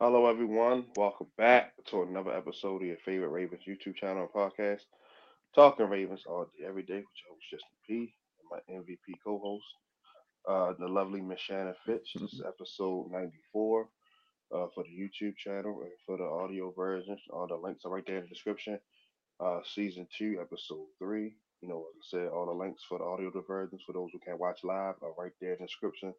Hello, 0.00 0.26
everyone. 0.28 0.86
Welcome 0.96 1.26
back 1.36 1.74
to 1.88 2.02
another 2.02 2.34
episode 2.34 2.80
of 2.80 2.88
your 2.88 2.96
favorite 3.04 3.28
Ravens 3.28 3.64
YouTube 3.68 3.96
channel 3.96 4.22
and 4.22 4.30
podcast, 4.32 4.80
Talking 5.54 5.90
Ravens 5.90 6.22
all 6.26 6.46
day, 6.58 6.64
every 6.66 6.82
day 6.84 6.96
with 6.96 7.04
your 7.22 7.34
host, 7.34 7.50
Justin 7.50 7.76
P, 7.86 8.14
and 8.40 8.48
my 8.50 8.74
MVP 8.74 9.16
co 9.22 9.38
host, 9.38 9.66
uh, 10.48 10.72
the 10.78 10.88
lovely 10.88 11.20
Miss 11.20 11.38
Shannon 11.40 11.74
Finch. 11.84 12.14
This 12.14 12.32
is 12.32 12.42
episode 12.48 13.10
94 13.10 13.88
uh, 14.54 14.66
for 14.74 14.84
the 14.84 14.88
YouTube 14.88 15.36
channel 15.36 15.82
and 15.82 15.92
for 16.06 16.16
the 16.16 16.24
audio 16.24 16.72
version. 16.72 17.18
All 17.30 17.46
the 17.46 17.56
links 17.56 17.84
are 17.84 17.92
right 17.92 18.06
there 18.06 18.16
in 18.16 18.22
the 18.22 18.28
description. 18.30 18.80
Uh, 19.38 19.60
season 19.74 20.08
2, 20.16 20.38
episode 20.40 20.86
3. 20.98 21.34
You 21.60 21.68
know, 21.68 21.76
like 21.76 21.96
I 22.00 22.06
said, 22.08 22.28
all 22.28 22.46
the 22.46 22.52
links 22.52 22.82
for 22.88 22.96
the 22.98 23.04
audio 23.04 23.30
versions 23.46 23.82
for 23.86 23.92
those 23.92 24.08
who 24.14 24.18
can't 24.20 24.40
watch 24.40 24.64
live 24.64 24.94
are 25.02 25.12
right 25.18 25.32
there 25.42 25.52
in 25.52 25.58
the 25.60 25.66
description. 25.66 26.14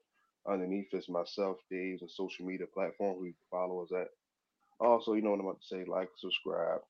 Underneath 0.49 0.93
is 0.93 1.09
myself, 1.09 1.57
Dave's, 1.71 2.01
and 2.01 2.11
social 2.11 2.45
media 2.45 2.67
platform 2.73 3.17
who 3.19 3.25
you 3.25 3.33
can 3.33 3.47
follow 3.51 3.83
us 3.83 3.91
at. 3.93 4.07
Also, 4.79 5.13
you 5.13 5.21
know 5.23 5.31
what 5.31 5.39
I'm 5.41 5.47
about 5.47 5.61
to 5.61 5.67
say, 5.67 5.85
like, 5.87 6.09
subscribe, 6.17 6.81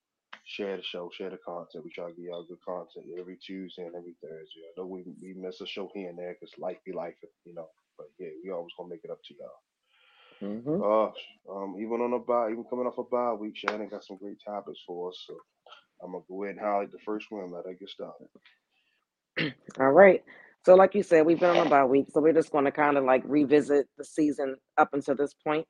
share 0.46 0.78
the 0.78 0.84
show, 0.84 1.12
share 1.14 1.30
the 1.32 1.38
content. 1.38 1.86
We 1.86 1.92
try 1.92 2.08
to 2.10 2.14
give 2.16 2.26
y'all 2.26 2.46
good 2.46 2.64
content 2.66 3.08
every 3.20 3.38
Tuesday 3.38 3.84
and 3.84 3.96
every 3.96 4.16
Thursday. 4.22 4.62
I 4.68 4.74
know 4.82 4.88
we, 4.88 5.04
we 5.22 5.34
miss 5.36 5.62
a 5.62 5.68
show 5.68 5.92
here 5.94 6.10
and 6.10 6.20
there 6.20 6.36
because 6.40 6.54
life 6.60 6.78
be 6.86 6.94
life, 6.94 7.16
you 7.46 7.54
know. 7.56 7.68
But 7.98 8.08
yeah, 8.20 8.30
we 8.44 8.52
always 8.52 8.74
gonna 8.78 8.90
make 8.90 9.02
it 9.06 9.12
up 9.12 9.20
to 9.28 9.36
y'all. 9.36 9.50
Mm-hmm. 10.44 10.82
Uh, 10.82 11.54
um, 11.54 11.76
even 11.80 12.02
on 12.02 12.14
a 12.14 12.20
bye, 12.20 12.52
even 12.52 12.66
coming 12.70 12.88
off 12.88 12.98
a 13.00 13.04
bye 13.04 13.34
week, 13.34 13.58
Shannon 13.58 13.90
got 13.90 14.06
some 14.06 14.18
great 14.18 14.38
topics 14.46 14.80
for 14.88 15.10
us. 15.10 15.24
So 15.28 15.36
I'm 16.04 16.14
gonna 16.14 16.24
go 16.30 16.44
ahead 16.44 16.58
and 16.58 16.66
highlight 16.66 16.92
the 16.92 17.00
first 17.06 17.28
one 17.32 17.52
let 17.52 17.66
her 17.66 17.74
get 17.74 17.90
started. 17.90 18.28
All 19.80 19.92
right. 19.92 20.24
So, 20.64 20.76
like 20.76 20.94
you 20.94 21.02
said, 21.02 21.26
we've 21.26 21.40
been 21.40 21.58
on 21.58 21.68
a 21.68 21.70
bye 21.70 21.86
week, 21.86 22.08
so 22.12 22.22
we're 22.22 22.34
just 22.34 22.52
going 22.52 22.66
to 22.66 22.72
kind 22.72 22.98
of 22.98 23.04
like 23.04 23.24
revisit 23.26 23.88
the 23.98 24.06
season 24.06 24.56
up 24.78 24.90
until 24.94 25.16
this 25.16 25.34
point. 25.34 25.66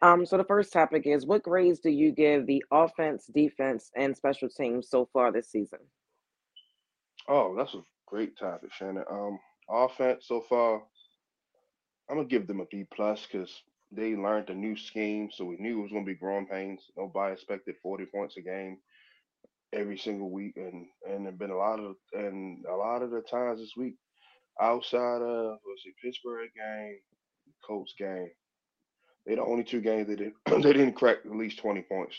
Um, 0.00 0.24
so 0.24 0.36
the 0.36 0.44
first 0.44 0.72
topic 0.72 1.06
is 1.06 1.26
what 1.26 1.42
grades 1.42 1.80
do 1.80 1.90
you 1.90 2.12
give 2.12 2.46
the 2.46 2.64
offense, 2.70 3.28
defense, 3.34 3.90
and 3.96 4.16
special 4.16 4.48
teams 4.48 4.88
so 4.90 5.08
far 5.12 5.32
this 5.32 5.50
season? 5.50 5.80
Oh, 7.28 7.56
that's 7.56 7.74
a 7.74 7.82
great 8.06 8.38
topic, 8.38 8.72
Shannon. 8.72 9.04
Um, 9.10 9.40
offense 9.68 10.26
so 10.28 10.40
far, 10.48 10.82
I'm 12.08 12.16
gonna 12.16 12.28
give 12.28 12.46
them 12.46 12.60
a 12.60 12.66
B 12.70 12.84
plus 12.94 13.26
because 13.26 13.52
they 13.90 14.14
learned 14.14 14.50
a 14.50 14.54
new 14.54 14.76
scheme, 14.76 15.30
so 15.32 15.44
we 15.46 15.56
knew 15.58 15.80
it 15.80 15.82
was 15.82 15.92
gonna 15.92 16.04
be 16.04 16.14
growing 16.14 16.46
pains. 16.46 16.80
Nobody 16.96 17.32
expected 17.32 17.74
40 17.82 18.06
points 18.06 18.36
a 18.36 18.42
game 18.42 18.78
every 19.72 19.98
single 19.98 20.30
week, 20.30 20.56
and 20.56 20.86
and 21.08 21.26
there've 21.26 21.38
been 21.38 21.50
a 21.50 21.56
lot 21.56 21.80
of 21.80 21.96
and 22.12 22.64
a 22.66 22.76
lot 22.76 23.02
of 23.02 23.10
the 23.10 23.22
times 23.22 23.58
this 23.58 23.72
week 23.76 23.96
outside 24.60 25.22
of 25.22 25.58
was 25.64 25.82
it 25.86 25.94
Pittsburgh 26.02 26.50
game, 26.54 27.00
Colts 27.66 27.94
game. 27.98 28.30
they're 29.26 29.36
the 29.36 29.44
only 29.44 29.64
two 29.64 29.80
games 29.80 30.08
that 30.08 30.18
didn't 30.18 30.36
they 30.64 30.72
didn't 30.72 30.94
crack 30.98 31.18
at 31.24 31.36
least 31.36 31.58
20 31.58 31.82
points. 31.82 32.18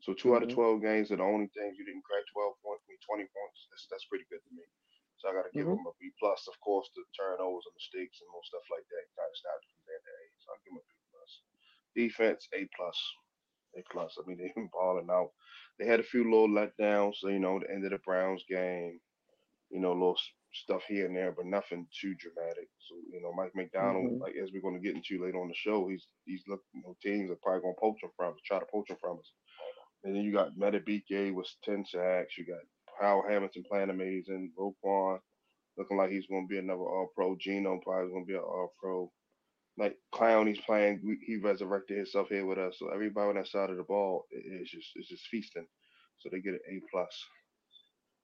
So 0.00 0.14
2 0.14 0.34
out 0.36 0.42
of 0.42 0.48
hmm 0.48 0.54
12 0.54 0.82
games 0.82 1.10
are 1.10 1.16
the 1.18 1.24
only 1.26 1.48
things 1.52 1.76
you 1.78 1.84
didn't 1.86 2.04
crack 2.04 2.24
12 2.32 2.54
points, 2.64 2.84
I 2.86 2.88
mean 2.92 3.02
20 3.08 3.26
points. 3.28 3.58
That's 3.70 3.86
that's 3.90 4.06
pretty 4.08 4.26
good 4.30 4.42
to 4.44 4.52
me. 4.54 4.64
So 5.18 5.28
I 5.30 5.34
got 5.36 5.48
to 5.48 5.54
give 5.56 5.66
hmm 5.66 5.76
them 5.76 5.86
a 5.86 5.92
B 6.00 6.10
plus. 6.20 6.46
Of 6.48 6.56
course, 6.60 6.88
the 6.94 7.04
turnovers 7.16 7.64
and 7.66 7.76
mistakes 7.76 8.20
and 8.20 8.28
more 8.32 8.44
stuff 8.44 8.66
like 8.72 8.84
that 8.90 9.04
kind 9.16 9.30
of 9.30 9.36
stopped 9.40 9.66
from 9.72 9.82
there. 9.88 10.00
to 10.02 10.10
A. 10.12 10.22
So 10.42 10.46
I'll 10.52 10.62
give 10.64 10.72
them 10.76 10.82
a 10.82 10.88
B 10.88 10.94
plus. 11.12 11.30
Defense 11.96 12.42
A 12.52 12.60
plus. 12.76 12.98
A 13.78 13.82
plus. 13.90 14.16
I 14.18 14.26
mean 14.26 14.38
they've 14.38 14.54
been 14.54 14.70
balling 14.76 15.08
out. 15.10 15.32
They 15.78 15.86
had 15.86 16.00
a 16.00 16.06
few 16.06 16.24
little 16.24 16.48
letdowns. 16.50 17.16
So, 17.20 17.28
you 17.28 17.40
know, 17.40 17.60
the 17.60 17.70
end 17.70 17.84
of 17.84 17.90
the 17.92 17.98
Browns 18.04 18.44
game 18.48 19.00
you 19.74 19.80
know, 19.80 19.92
little 19.92 20.18
stuff 20.54 20.82
here 20.88 21.06
and 21.06 21.16
there, 21.16 21.32
but 21.36 21.46
nothing 21.46 21.86
too 22.00 22.14
dramatic. 22.16 22.70
So, 22.88 22.96
you 23.12 23.22
know, 23.22 23.34
Mike 23.36 23.52
Macdonald, 23.56 24.12
hmm 24.12 24.20
like 24.22 24.34
as 24.42 24.50
we're 24.54 24.62
going 24.62 24.80
to 24.80 24.86
get 24.86 24.96
into 24.96 25.24
later 25.24 25.42
on 25.42 25.48
the 25.48 25.56
show, 25.56 25.88
he's 25.88 26.08
he's 26.26 26.44
looking, 26.48 26.64
you 26.74 26.82
know, 26.84 26.96
teams 27.02 27.30
are 27.32 27.40
probably 27.44 27.62
going 27.62 27.76
to 27.76 27.82
poach 27.82 28.02
him 28.04 28.10
from 28.16 28.34
us, 28.34 28.40
try 28.46 28.60
to 28.60 28.66
poach 28.72 28.90
him 28.90 28.98
from 29.02 29.18
us. 29.18 29.32
And 30.04 30.16
then 30.16 30.22
you 30.22 30.32
got 30.32 30.56
Madubuike 30.58 31.34
with 31.34 31.48
ten 31.64 31.84
sacks. 31.86 32.38
You 32.38 32.46
got 32.46 32.62
Howard 33.00 33.32
Hamilton 33.32 33.64
playing 33.70 33.90
amazing. 33.90 34.52
Roquan 34.58 35.18
looking 35.78 35.98
like 35.98 36.10
he's 36.10 36.26
going 36.28 36.46
to 36.48 36.52
be 36.52 36.58
another 36.58 36.80
All 36.82 37.10
Pro. 37.16 37.36
Geno 37.40 37.80
probably 37.84 38.10
going 38.12 38.24
to 38.26 38.28
be 38.28 38.34
an 38.34 38.40
All 38.40 38.72
Pro. 38.80 39.12
Like 39.78 39.96
Clown, 40.14 40.48
he's 40.48 40.60
playing. 40.60 41.00
He 41.26 41.36
resurrected 41.38 41.98
himself 41.98 42.28
here 42.30 42.46
with 42.46 42.58
us. 42.58 42.76
So 42.78 42.90
everybody 42.90 43.30
on 43.30 43.36
that 43.36 43.48
side 43.48 43.70
of 43.70 43.78
the 43.78 43.84
ball 43.84 44.26
is 44.32 44.70
just 44.70 44.88
is 44.96 45.08
just 45.08 45.26
feasting. 45.28 45.66
So 46.20 46.30
they 46.32 46.40
get 46.40 46.54
an 46.54 46.60
A 46.70 46.80
plus. 46.92 47.24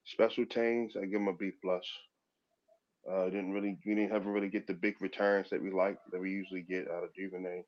Special 0.06 0.46
teams, 0.46 0.94
I 0.96 1.02
give 1.02 1.20
them 1.20 1.28
a 1.28 1.34
B 1.34 1.52
plus. 1.62 1.84
Uh, 3.10 3.24
didn't 3.26 3.52
really, 3.52 3.78
we 3.86 3.94
didn't 3.94 4.12
have 4.12 4.26
really 4.26 4.48
get 4.48 4.66
the 4.66 4.74
big 4.74 5.00
returns 5.00 5.48
that 5.50 5.62
we 5.62 5.70
like 5.70 5.98
that 6.12 6.20
we 6.20 6.30
usually 6.30 6.62
get 6.62 6.90
out 6.90 7.04
of 7.04 7.14
Duvernay. 7.14 7.62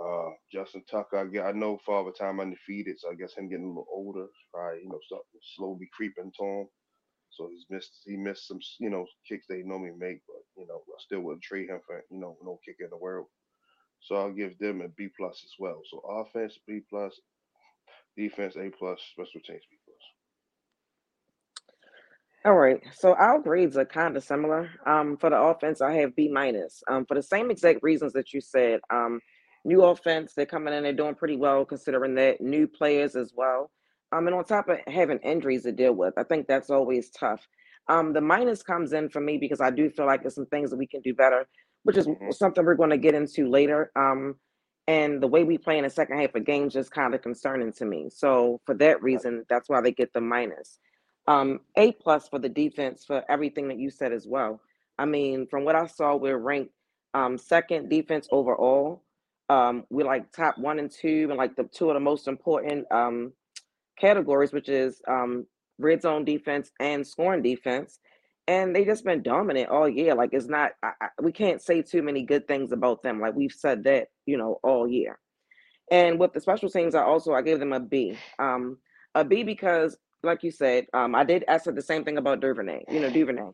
Uh, 0.00 0.30
Justin 0.52 0.84
Tucker, 0.90 1.18
I, 1.18 1.24
get, 1.26 1.44
I 1.44 1.52
know 1.52 1.78
for 1.84 1.96
all 1.96 2.04
the 2.04 2.12
time 2.12 2.40
undefeated, 2.40 2.98
so 2.98 3.10
I 3.10 3.14
guess 3.14 3.34
him 3.34 3.48
getting 3.48 3.64
a 3.64 3.68
little 3.68 3.86
older, 3.92 4.26
probably 4.52 4.82
you 4.82 4.88
know, 4.88 5.00
something 5.08 5.40
slowly 5.56 5.88
creeping 5.92 6.32
to 6.38 6.44
him. 6.44 6.66
So 7.30 7.48
he's 7.52 7.66
missed, 7.70 8.02
he 8.04 8.16
missed 8.16 8.48
some, 8.48 8.60
you 8.80 8.90
know, 8.90 9.06
kicks 9.28 9.46
they 9.48 9.62
normally 9.62 9.92
make, 9.98 10.20
but 10.26 10.42
you 10.56 10.66
know, 10.66 10.82
I 10.88 11.00
still 11.00 11.20
wouldn't 11.20 11.42
trade 11.42 11.68
him 11.68 11.80
for, 11.86 12.04
you 12.10 12.20
know, 12.20 12.36
no 12.42 12.58
kick 12.64 12.76
in 12.80 12.90
the 12.90 12.96
world. 12.96 13.26
So 14.00 14.16
I'll 14.16 14.32
give 14.32 14.58
them 14.58 14.80
a 14.80 14.88
B 14.88 15.08
plus 15.16 15.42
as 15.44 15.52
well. 15.58 15.82
So 15.90 15.98
offense 16.00 16.58
B 16.66 16.80
plus, 16.88 17.20
defense 18.16 18.56
A 18.56 18.70
plus, 18.70 19.00
special 19.12 19.40
teams 19.46 19.62
B. 19.70 19.87
All 22.48 22.54
right. 22.56 22.80
So 22.94 23.14
our 23.14 23.40
grades 23.40 23.76
are 23.76 23.84
kind 23.84 24.16
of 24.16 24.24
similar. 24.24 24.70
Um, 24.86 25.18
for 25.18 25.30
the 25.30 25.38
offense, 25.38 25.82
I 25.82 25.92
have 25.96 26.16
B 26.16 26.30
minus. 26.30 26.82
Um, 26.90 27.04
for 27.06 27.14
the 27.14 27.22
same 27.22 27.50
exact 27.50 27.80
reasons 27.82 28.14
that 28.14 28.32
you 28.32 28.40
said. 28.40 28.80
Um, 28.90 29.20
new 29.66 29.84
offense, 29.84 30.34
they're 30.34 30.46
coming 30.46 30.74
in, 30.74 30.84
they're 30.84 30.94
doing 30.94 31.14
pretty 31.14 31.36
well 31.36 31.66
considering 31.66 32.14
that 32.16 32.40
new 32.40 32.66
players 32.66 33.16
as 33.16 33.34
well. 33.36 33.70
Um, 34.12 34.28
and 34.28 34.36
on 34.36 34.44
top 34.46 34.70
of 34.70 34.78
having 34.88 35.18
injuries 35.18 35.64
to 35.64 35.72
deal 35.72 35.92
with, 35.92 36.14
I 36.16 36.24
think 36.24 36.48
that's 36.48 36.70
always 36.70 37.10
tough. 37.10 37.46
Um, 37.88 38.14
the 38.14 38.22
minus 38.22 38.64
comes 38.64 38.94
in 38.94 39.10
for 39.10 39.20
me 39.20 39.38
because 39.38 39.60
I 39.60 39.70
do 39.70 39.90
feel 39.90 40.06
like 40.06 40.22
there's 40.22 40.36
some 40.36 40.46
things 40.46 40.70
that 40.70 40.78
we 40.78 40.88
can 40.88 41.02
do 41.02 41.14
better, 41.14 41.46
which 41.84 41.98
is 41.98 42.08
hmm 42.08 42.30
something 42.30 42.64
we're 42.64 42.76
going 42.76 42.90
to 42.90 42.98
get 42.98 43.14
into 43.14 43.50
later. 43.50 43.92
Um, 43.96 44.36
and 44.88 45.22
the 45.22 45.28
way 45.28 45.44
we 45.44 45.58
play 45.58 45.78
in 45.78 45.84
the 45.84 45.90
second 45.90 46.18
half 46.18 46.34
of 46.34 46.46
games 46.46 46.76
is 46.76 46.90
kind 46.90 47.14
of 47.14 47.22
concerning 47.22 47.72
to 47.74 47.86
me. 47.86 48.10
So 48.10 48.60
for 48.66 48.74
that 48.76 49.02
reason, 49.02 49.44
that's 49.50 49.68
why 49.68 49.82
they 49.82 49.92
get 49.92 50.14
the 50.14 50.22
minus. 50.22 50.80
Um, 51.28 51.60
A 51.76 51.92
plus 51.92 52.28
for 52.28 52.40
the 52.40 52.48
defense 52.48 53.04
for 53.04 53.22
everything 53.30 53.68
that 53.68 53.78
you 53.78 53.90
said 53.90 54.12
as 54.12 54.26
well. 54.26 54.60
I 54.98 55.04
mean, 55.04 55.46
from 55.46 55.64
what 55.64 55.76
I 55.76 55.86
saw, 55.86 56.16
we're 56.16 56.38
ranked 56.38 56.72
um, 57.14 57.38
second 57.38 57.90
defense 57.90 58.28
overall. 58.32 59.04
Um, 59.50 59.84
we're 59.90 60.06
like 60.06 60.32
top 60.32 60.58
one 60.58 60.78
and 60.78 60.90
two, 60.90 61.26
and 61.28 61.38
like 61.38 61.54
the 61.54 61.64
two 61.64 61.90
of 61.90 61.94
the 61.94 62.00
most 62.00 62.28
important 62.28 62.90
um, 62.90 63.32
categories, 64.00 64.52
which 64.52 64.68
is 64.68 65.02
um, 65.06 65.46
red 65.78 66.02
zone 66.02 66.24
defense 66.24 66.72
and 66.80 67.06
scoring 67.06 67.42
defense. 67.42 68.00
And 68.46 68.74
they 68.74 68.84
just 68.86 69.04
been 69.04 69.22
dominant 69.22 69.68
all 69.68 69.88
year. 69.88 70.14
Like 70.14 70.30
it's 70.32 70.48
not, 70.48 70.72
I, 70.82 70.92
I, 71.00 71.08
we 71.22 71.32
can't 71.32 71.60
say 71.60 71.82
too 71.82 72.02
many 72.02 72.22
good 72.22 72.48
things 72.48 72.72
about 72.72 73.02
them. 73.02 73.20
Like 73.20 73.34
we've 73.34 73.52
said 73.52 73.84
that, 73.84 74.08
you 74.24 74.38
know, 74.38 74.58
all 74.62 74.88
year. 74.88 75.18
And 75.90 76.18
with 76.18 76.32
the 76.32 76.40
special 76.40 76.70
teams, 76.70 76.94
I 76.94 77.02
also 77.02 77.34
I 77.34 77.42
gave 77.42 77.58
them 77.60 77.74
a 77.74 77.80
B. 77.80 78.16
Um, 78.38 78.78
a 79.14 79.24
B 79.24 79.42
because, 79.42 79.98
like 80.22 80.42
you 80.42 80.50
said, 80.50 80.86
um, 80.92 81.14
I 81.14 81.24
did. 81.24 81.44
I 81.48 81.58
said 81.58 81.76
the 81.76 81.82
same 81.82 82.04
thing 82.04 82.18
about 82.18 82.40
Duvernay. 82.40 82.84
You 82.88 83.00
know, 83.00 83.10
Duvernay. 83.10 83.50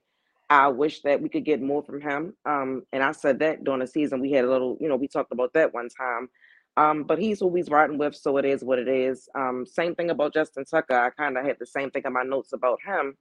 I 0.50 0.68
wish 0.68 1.00
that 1.02 1.20
we 1.20 1.28
could 1.28 1.44
get 1.44 1.62
more 1.62 1.82
from 1.82 2.00
him. 2.00 2.34
Um, 2.44 2.82
and 2.92 3.02
I 3.02 3.12
said 3.12 3.38
that 3.40 3.64
during 3.64 3.80
the 3.80 3.86
season. 3.86 4.20
We 4.20 4.32
had 4.32 4.44
a 4.44 4.50
little, 4.50 4.76
you 4.80 4.88
know, 4.88 4.96
we 4.96 5.08
talked 5.08 5.32
about 5.32 5.52
that 5.54 5.72
one 5.72 5.88
time. 5.88 6.28
Um, 6.76 7.04
but 7.04 7.18
he's 7.18 7.40
who 7.40 7.54
he's 7.54 7.70
riding 7.70 7.98
with, 7.98 8.16
so 8.16 8.36
it 8.36 8.44
is 8.44 8.64
what 8.64 8.78
it 8.78 8.88
is. 8.88 9.28
Um, 9.36 9.64
same 9.64 9.94
thing 9.94 10.10
about 10.10 10.34
Justin 10.34 10.64
Tucker. 10.64 10.98
I 10.98 11.10
kind 11.10 11.38
of 11.38 11.44
had 11.44 11.56
the 11.60 11.66
same 11.66 11.90
thing 11.90 12.02
in 12.04 12.12
my 12.12 12.24
notes 12.24 12.52
about 12.52 12.78
him. 12.84 13.16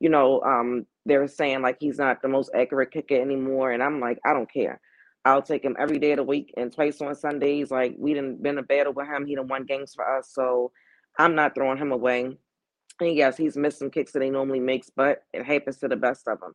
You 0.00 0.10
know, 0.10 0.42
um, 0.42 0.86
they're 1.06 1.26
saying 1.26 1.62
like 1.62 1.78
he's 1.80 1.98
not 1.98 2.20
the 2.20 2.28
most 2.28 2.50
accurate 2.54 2.90
kicker 2.90 3.18
anymore, 3.18 3.72
and 3.72 3.82
I'm 3.82 4.00
like, 4.00 4.18
I 4.24 4.34
don't 4.34 4.52
care. 4.52 4.80
I'll 5.24 5.40
take 5.40 5.64
him 5.64 5.76
every 5.78 5.98
day 5.98 6.12
of 6.12 6.18
the 6.18 6.24
week 6.24 6.52
and 6.58 6.70
twice 6.70 7.00
on 7.00 7.14
Sundays. 7.14 7.70
Like 7.70 7.94
we 7.98 8.12
didn't 8.12 8.42
been 8.42 8.58
a 8.58 8.62
battle 8.62 8.92
with 8.92 9.06
him. 9.06 9.24
He 9.24 9.34
done 9.34 9.48
won 9.48 9.64
games 9.64 9.94
for 9.94 10.18
us, 10.18 10.30
so 10.32 10.70
I'm 11.18 11.34
not 11.34 11.54
throwing 11.54 11.78
him 11.78 11.92
away. 11.92 12.36
And 13.00 13.16
yes, 13.16 13.36
he's 13.36 13.56
missed 13.56 13.78
some 13.78 13.90
kicks 13.90 14.12
that 14.12 14.22
he 14.22 14.30
normally 14.30 14.60
makes, 14.60 14.90
but 14.90 15.24
it 15.32 15.44
happens 15.44 15.78
to 15.78 15.88
the 15.88 15.96
best 15.96 16.28
of 16.28 16.40
them. 16.40 16.54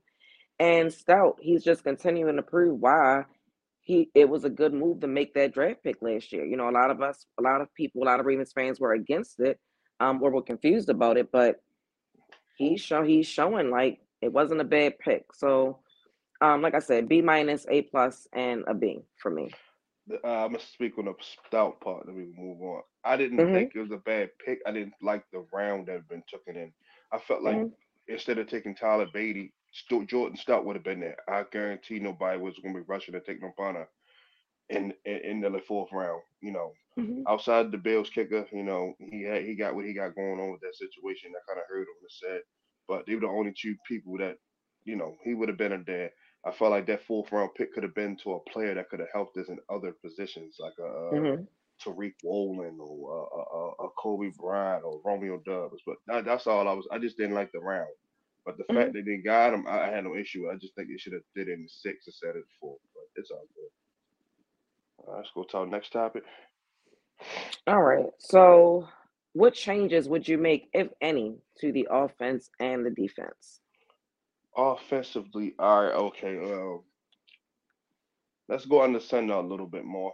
And 0.59 0.91
Stout, 0.91 1.37
he's 1.41 1.63
just 1.63 1.83
continuing 1.83 2.35
to 2.35 2.41
prove 2.41 2.79
why 2.79 3.25
he 3.81 4.09
it 4.13 4.29
was 4.29 4.43
a 4.43 4.49
good 4.49 4.73
move 4.73 4.99
to 5.01 5.07
make 5.07 5.33
that 5.33 5.53
draft 5.53 5.83
pick 5.83 6.01
last 6.01 6.31
year. 6.31 6.45
You 6.45 6.57
know, 6.57 6.69
a 6.69 6.71
lot 6.71 6.91
of 6.91 7.01
us, 7.01 7.25
a 7.39 7.41
lot 7.41 7.61
of 7.61 7.73
people, 7.73 8.03
a 8.03 8.05
lot 8.05 8.19
of 8.19 8.25
Ravens 8.25 8.51
fans 8.53 8.79
were 8.79 8.93
against 8.93 9.39
it, 9.39 9.59
um, 9.99 10.21
or 10.21 10.31
were 10.31 10.41
confused 10.41 10.89
about 10.89 11.17
it, 11.17 11.31
but 11.31 11.57
he's 12.57 12.81
show 12.81 13.03
he's 13.03 13.27
showing 13.27 13.71
like 13.71 13.99
it 14.21 14.31
wasn't 14.31 14.61
a 14.61 14.65
bad 14.65 14.99
pick. 14.99 15.33
So 15.33 15.79
um, 16.41 16.61
like 16.61 16.75
I 16.75 16.79
said, 16.79 17.09
B 17.09 17.21
minus, 17.21 17.65
A 17.69 17.81
plus, 17.81 18.27
and 18.33 18.63
a 18.67 18.73
B 18.73 19.01
for 19.21 19.31
me. 19.31 19.51
Uh, 20.11 20.27
I'm 20.27 20.51
gonna 20.51 20.63
speak 20.63 20.97
on 20.97 21.05
the 21.05 21.13
stout 21.47 21.81
part. 21.81 22.05
Then 22.05 22.15
we 22.15 22.25
move 22.25 22.61
on. 22.61 22.81
I 23.03 23.17
didn't 23.17 23.45
hmm 23.47 23.53
think 23.53 23.71
it 23.75 23.81
was 23.81 23.91
a 23.91 23.97
bad 23.97 24.31
pick. 24.45 24.59
I 24.65 24.71
didn't 24.71 24.95
like 25.01 25.25
the 25.31 25.45
round 25.53 25.87
that 25.87 25.93
had 25.93 26.07
been 26.07 26.23
taken 26.31 26.57
in. 26.61 26.73
I 27.11 27.19
felt 27.19 27.43
like 27.43 27.61
hmm 27.61 27.73
instead 28.07 28.37
of 28.39 28.47
taking 28.47 28.75
Tyler 28.75 29.07
Badie, 29.07 29.53
Stu- 29.73 30.05
Jordan 30.05 30.37
Stout 30.37 30.65
would 30.65 30.75
have 30.75 30.83
been 30.83 30.99
there. 30.99 31.17
I 31.29 31.43
guarantee 31.51 31.99
nobody 31.99 32.39
was 32.39 32.57
gonna 32.59 32.75
be 32.75 32.81
rushing 32.81 33.13
to 33.13 33.21
take 33.21 33.41
no 33.41 33.51
in 34.69 34.93
in, 35.05 35.43
in 35.45 35.53
the 35.53 35.61
fourth 35.67 35.91
round. 35.91 36.21
You 36.41 36.51
know, 36.51 36.73
Mhm. 36.97 37.27
outside 37.27 37.71
the 37.71 37.77
Bills 37.77 38.09
kicker, 38.09 38.47
you 38.51 38.63
know, 38.63 38.93
he 38.99 39.23
had 39.23 39.43
he 39.43 39.55
got 39.55 39.75
what 39.75 39.85
he 39.85 39.93
got 39.93 40.15
going 40.15 40.39
on 40.39 40.51
with 40.51 40.61
that 40.61 40.75
situation. 40.75 41.31
That 41.33 41.41
kind 41.47 41.59
of 41.59 41.65
hurt 41.67 41.81
him 41.81 41.95
and 42.01 42.11
sad. 42.11 42.41
But 42.87 43.05
they 43.05 43.15
were 43.15 43.21
the 43.21 43.27
only 43.27 43.53
two 43.53 43.75
people 43.87 44.17
that, 44.19 44.37
you 44.85 44.95
know, 44.95 45.17
he 45.23 45.33
would 45.35 45.49
have 45.49 45.57
been 45.57 45.83
there. 45.85 46.11
I 46.45 46.51
felt 46.51 46.71
like 46.71 46.87
that 46.87 47.03
fourth 47.03 47.31
round 47.31 47.51
pick 47.55 47.73
could 47.73 47.83
have 47.83 47.95
been 47.95 48.17
to 48.17 48.33
a 48.33 48.43
player 48.51 48.73
that 48.75 48.89
could 48.89 48.99
have 48.99 49.09
helped 49.13 49.37
us 49.37 49.49
in 49.49 49.59
other 49.69 49.93
positions, 49.93 50.57
like 50.59 50.73
a, 50.79 50.85
uh 50.85 51.25
Mhm. 51.27 51.47
Tariq 51.83 52.13
Woolen 52.23 52.77
or 52.81 53.27
a, 53.33 53.57
a, 53.57 53.87
a 53.87 53.89
Cobie 53.97 54.31
Durant 54.39 54.83
or 54.83 55.01
Romeo 55.05 55.41
Doubs. 55.45 55.81
But 55.85 55.97
that, 56.07 56.25
that's 56.25 56.47
all 56.47 56.67
I 56.67 56.73
was. 56.73 56.87
I 56.91 56.99
just 56.99 57.17
didn't 57.17 57.35
like 57.35 57.51
the 57.51 57.59
round. 57.59 57.89
But 58.45 58.57
the 58.57 58.65
Mhm. 58.69 58.75
fact 58.75 58.93
that 58.93 59.05
they 59.05 59.17
got 59.17 59.53
him, 59.53 59.65
I, 59.67 59.81
I 59.83 59.89
had 59.89 60.03
no 60.05 60.15
issue. 60.15 60.49
I 60.49 60.55
just 60.55 60.75
think 60.75 60.89
they 60.89 60.97
should 60.97 61.13
have 61.13 61.23
did 61.35 61.49
it 61.49 61.53
in 61.53 61.67
six 61.67 62.07
instead 62.07 62.35
of 62.35 62.43
four. 62.59 62.77
But 62.93 63.03
it's 63.21 63.31
all 63.31 63.47
good. 63.55 63.71
All 65.07 65.13
right, 65.13 65.17
let's 65.19 65.31
go 65.35 65.43
to 65.43 65.57
our 65.59 65.65
next 65.67 65.91
topic. 65.93 66.23
All 67.67 67.81
right. 67.83 68.05
So, 68.19 68.87
what 69.33 69.53
changes 69.53 70.09
would 70.09 70.27
you 70.27 70.37
make, 70.37 70.69
if 70.73 70.89
any, 71.01 71.37
to 71.59 71.71
the 71.71 71.87
offense 71.91 72.49
and 72.59 72.85
the 72.85 72.91
defense? 72.91 73.61
Offensively, 74.57 75.53
all 75.59 75.83
right, 75.83 75.93
okay. 75.93 76.37
Um, 76.37 76.83
let's 78.49 78.65
go 78.65 78.79
on 78.79 78.87
under 78.87 78.99
center 78.99 79.33
a 79.33 79.41
little 79.41 79.67
bit 79.67 79.85
more. 79.85 80.13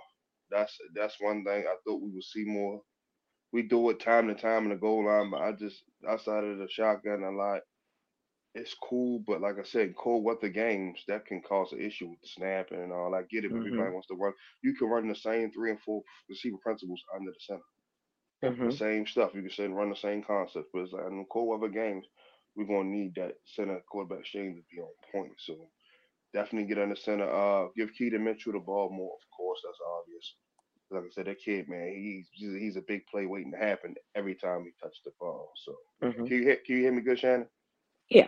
That's 0.51 0.77
that's 0.95 1.19
one 1.21 1.43
thing 1.45 1.65
I 1.67 1.75
thought 1.85 2.01
we 2.01 2.11
would 2.11 2.23
see 2.23 2.45
more. 2.45 2.81
We 3.53 3.63
do 3.63 3.89
it 3.91 3.99
time 3.99 4.27
to 4.29 4.35
time 4.35 4.65
in 4.65 4.69
the 4.71 4.77
goal 4.77 5.05
line, 5.05 5.31
but 5.31 5.41
I 5.41 5.53
just 5.53 5.83
outside 6.07 6.43
of 6.43 6.59
the 6.59 6.69
shotgun 6.69 7.23
a 7.23 7.31
lot, 7.31 7.63
it's 8.55 8.75
cool. 8.75 9.19
But 9.27 9.41
like 9.41 9.59
I 9.59 9.63
said, 9.63 9.95
cold 9.97 10.23
weather 10.23 10.49
games 10.49 11.03
that 11.07 11.25
can 11.25 11.41
cause 11.41 11.73
an 11.73 11.81
issue 11.81 12.09
with 12.09 12.21
the 12.21 12.27
snapping 12.27 12.81
and 12.81 12.93
all. 12.93 13.13
I 13.15 13.23
get 13.23 13.45
it. 13.45 13.51
if 13.51 13.57
Everybody 13.57 13.91
Mhm. 13.91 13.93
wants 13.93 14.07
to 14.09 14.15
run. 14.15 14.33
You 14.63 14.75
can 14.75 14.87
run 14.89 15.07
the 15.07 15.15
same 15.15 15.51
three 15.51 15.71
and 15.71 15.81
four 15.81 16.03
receiver 16.29 16.57
principles 16.63 17.03
under 17.15 17.31
the 17.31 17.39
center. 17.41 17.63
The 18.63 18.71
Mhm. 18.71 18.71
same 18.71 19.05
stuff. 19.07 19.33
You 19.33 19.41
can 19.43 19.49
say 19.51 19.67
run 19.67 19.89
the 19.89 19.95
same 19.95 20.21
concept, 20.23 20.69
but 20.73 20.81
it's 20.81 20.91
like 20.91 21.05
in 21.07 21.19
the 21.19 21.25
cold 21.31 21.47
weather 21.61 21.71
games, 21.73 22.05
we're 22.55 22.65
gonna 22.67 22.89
need 22.89 23.15
that 23.15 23.37
center 23.45 23.81
quarterback 23.89 24.21
exchange 24.21 24.57
to 24.57 24.63
be 24.69 24.81
on 24.81 24.93
point. 25.11 25.39
So 25.39 25.71
definitely 26.35 26.67
get 26.67 26.83
under 26.83 26.95
center. 26.95 27.29
Uh, 27.31 27.69
give 27.75 27.93
Keaton 27.97 28.23
Mitchell 28.23 28.51
the 28.53 28.59
ball 28.59 28.89
more. 28.91 29.13
Of 29.15 29.25
course, 29.35 29.61
that's 29.63 29.79
obvious. 29.99 30.35
Like 30.91 31.03
I 31.03 31.09
said, 31.11 31.25
that 31.27 31.39
kid, 31.39 31.67
man, 31.69 31.93
he's 31.95 32.27
he's 32.33 32.53
he's 32.61 32.75
a 32.77 32.81
big 32.87 33.07
play 33.07 33.25
waiting 33.25 33.51
to 33.53 33.57
happen 33.57 33.95
every 34.15 34.35
time 34.35 34.65
he 34.65 34.71
touches 34.81 35.01
the 35.05 35.11
ball. 35.19 35.51
So 35.65 35.75
Mhm. 36.03 36.27
can 36.27 36.37
you 36.37 36.43
hear, 36.43 36.57
can 36.57 36.75
you 36.75 36.81
hear 36.83 36.91
me 36.91 37.01
good, 37.01 37.19
Shannon? 37.19 37.47
Yeah. 38.09 38.27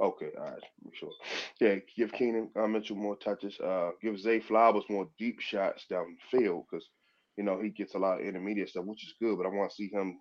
Okay, 0.00 0.30
all 0.36 0.50
right, 0.50 0.62
make 0.84 0.96
sure. 0.96 1.12
Yeah, 1.60 1.76
give 1.96 2.12
Keenan 2.12 2.50
uh, 2.56 2.66
Mitchell 2.66 2.96
more 2.96 3.16
touches. 3.16 3.58
Uh, 3.60 3.92
give 4.02 4.18
Zay 4.18 4.40
Flowers 4.40 4.84
more 4.90 5.08
deep 5.18 5.40
shots 5.40 5.86
down 5.88 6.16
the 6.16 6.38
field 6.38 6.64
because 6.68 6.90
you 7.36 7.44
know 7.44 7.60
he 7.62 7.70
gets 7.70 7.94
a 7.94 7.98
lot 7.98 8.20
of 8.20 8.26
intermediate 8.26 8.68
stuff, 8.70 8.84
which 8.84 9.04
is 9.04 9.14
good. 9.20 9.38
But 9.38 9.46
I 9.46 9.50
want 9.50 9.70
to 9.70 9.76
see 9.76 9.88
him, 9.88 10.20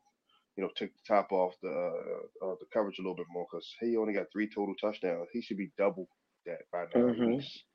you 0.56 0.64
know, 0.64 0.70
take 0.78 0.94
the 0.94 1.02
top 1.08 1.32
off 1.32 1.54
the 1.64 1.70
uh, 1.70 2.46
uh, 2.46 2.56
the 2.60 2.68
coverage 2.72 3.00
a 3.00 3.02
little 3.02 3.16
bit 3.16 3.26
more 3.32 3.48
because 3.52 3.68
he 3.82 3.98
only 3.98 4.14
got 4.14 4.32
three 4.32 4.48
total 4.48 4.76
touchdowns. 4.80 5.28
He 5.34 5.42
should 5.42 5.58
be 5.58 5.72
double 5.78 6.08
that 6.46 6.62
by 6.72 6.86
now 6.94 7.10
Mhm. 7.10 7.36
least. 7.38 7.66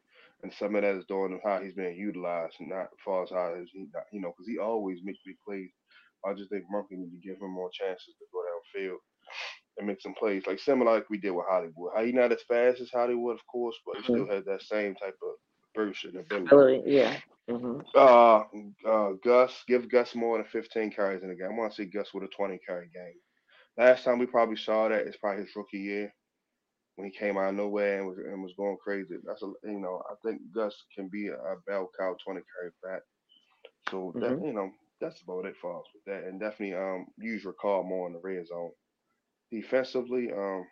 And 0.42 0.52
some 0.52 0.76
of 0.76 0.82
that 0.82 0.94
is 0.96 1.04
doing 1.06 1.40
how 1.44 1.60
he's 1.60 1.74
being 1.74 1.96
utilized, 1.96 2.56
not 2.60 2.84
as 2.84 3.00
far 3.04 3.24
as 3.24 3.30
how 3.30 3.54
he, 3.72 3.86
not, 3.94 4.04
you 4.12 4.20
know, 4.20 4.30
because 4.30 4.48
he 4.48 4.58
always 4.58 5.00
makes 5.02 5.18
big 5.26 5.36
plays. 5.46 5.70
I 6.24 6.34
just 6.34 6.50
think 6.50 6.64
Murphy 6.70 6.96
need 6.96 7.10
to 7.10 7.28
give 7.28 7.40
him 7.40 7.50
more 7.52 7.70
chances 7.72 8.14
to 8.18 8.24
go 8.32 8.42
downfield 8.42 8.98
and 9.78 9.86
make 9.86 10.00
some 10.00 10.14
plays, 10.14 10.46
like 10.46 10.58
similar 10.60 10.94
like 10.94 11.10
we 11.10 11.18
did 11.18 11.30
with 11.32 11.46
Hollywood. 11.48 11.92
How 11.94 12.04
he 12.04 12.12
not 12.12 12.32
as 12.32 12.42
fast 12.48 12.80
as 12.80 12.90
Hollywood, 12.90 13.36
of 13.36 13.46
course, 13.46 13.76
but 13.86 13.96
he 13.96 14.04
still 14.04 14.26
Mhm. 14.26 14.28
has 14.28 14.44
that 14.44 14.62
same 14.62 14.94
type 14.96 15.16
of 15.22 15.34
burst 15.74 16.04
and 16.04 16.16
ability. 16.16 16.66
Yeah. 16.86 17.20
Mhm. 17.48 17.84
Uh, 17.94 18.44
uh, 18.86 19.12
Gus, 19.24 19.64
give 19.66 19.88
Gus 19.90 20.14
more 20.14 20.38
than 20.38 20.46
15 20.46 20.90
carries 20.92 21.22
in 21.22 21.28
the 21.30 21.34
game. 21.34 21.48
I 21.52 21.56
want 21.56 21.72
to 21.72 21.82
see 21.84 21.90
Gus 21.90 22.12
with 22.14 22.24
a 22.24 22.28
20 22.28 22.58
carry 22.66 22.88
game. 22.94 23.20
Last 23.76 24.04
time 24.04 24.18
we 24.18 24.26
probably 24.26 24.56
saw 24.56 24.88
that 24.88 25.06
is 25.06 25.16
probably 25.16 25.44
his 25.44 25.56
rookie 25.56 25.78
year 25.78 26.12
when 26.98 27.10
he 27.10 27.18
came 27.18 27.38
out 27.38 27.50
of 27.50 27.56
nowhere 27.56 28.00
and 28.00 28.08
was 28.08 28.18
and 28.18 28.42
was 28.42 28.54
going 28.58 28.78
crazy. 28.84 29.16
That's 29.24 29.42
a 29.42 29.52
you 29.64 29.80
know 29.80 30.02
I 30.10 30.14
think 30.26 30.42
Gus 30.54 30.76
can 30.96 31.08
be 31.08 31.28
a, 31.28 31.34
a 31.36 31.56
bell 31.66 31.90
cow 31.98 32.16
20 32.24 32.42
carry 32.58 32.72
back. 32.84 33.02
So 33.90 34.16
that 34.20 34.36
Mhm. 34.36 34.44
you 34.44 34.52
know 34.54 34.70
that's 35.00 35.22
about 35.22 35.46
it 35.46 35.56
for 35.60 35.78
us 35.80 35.86
with 35.94 36.04
that, 36.06 36.24
and 36.28 36.40
definitely 36.40 36.74
um 36.76 37.06
use 37.18 37.44
your 37.44 37.54
call 37.54 37.84
more 37.84 38.08
in 38.08 38.14
the 38.14 38.20
red 38.20 38.46
zone. 38.46 38.72
Defensively, 39.50 40.32
um 40.32 40.66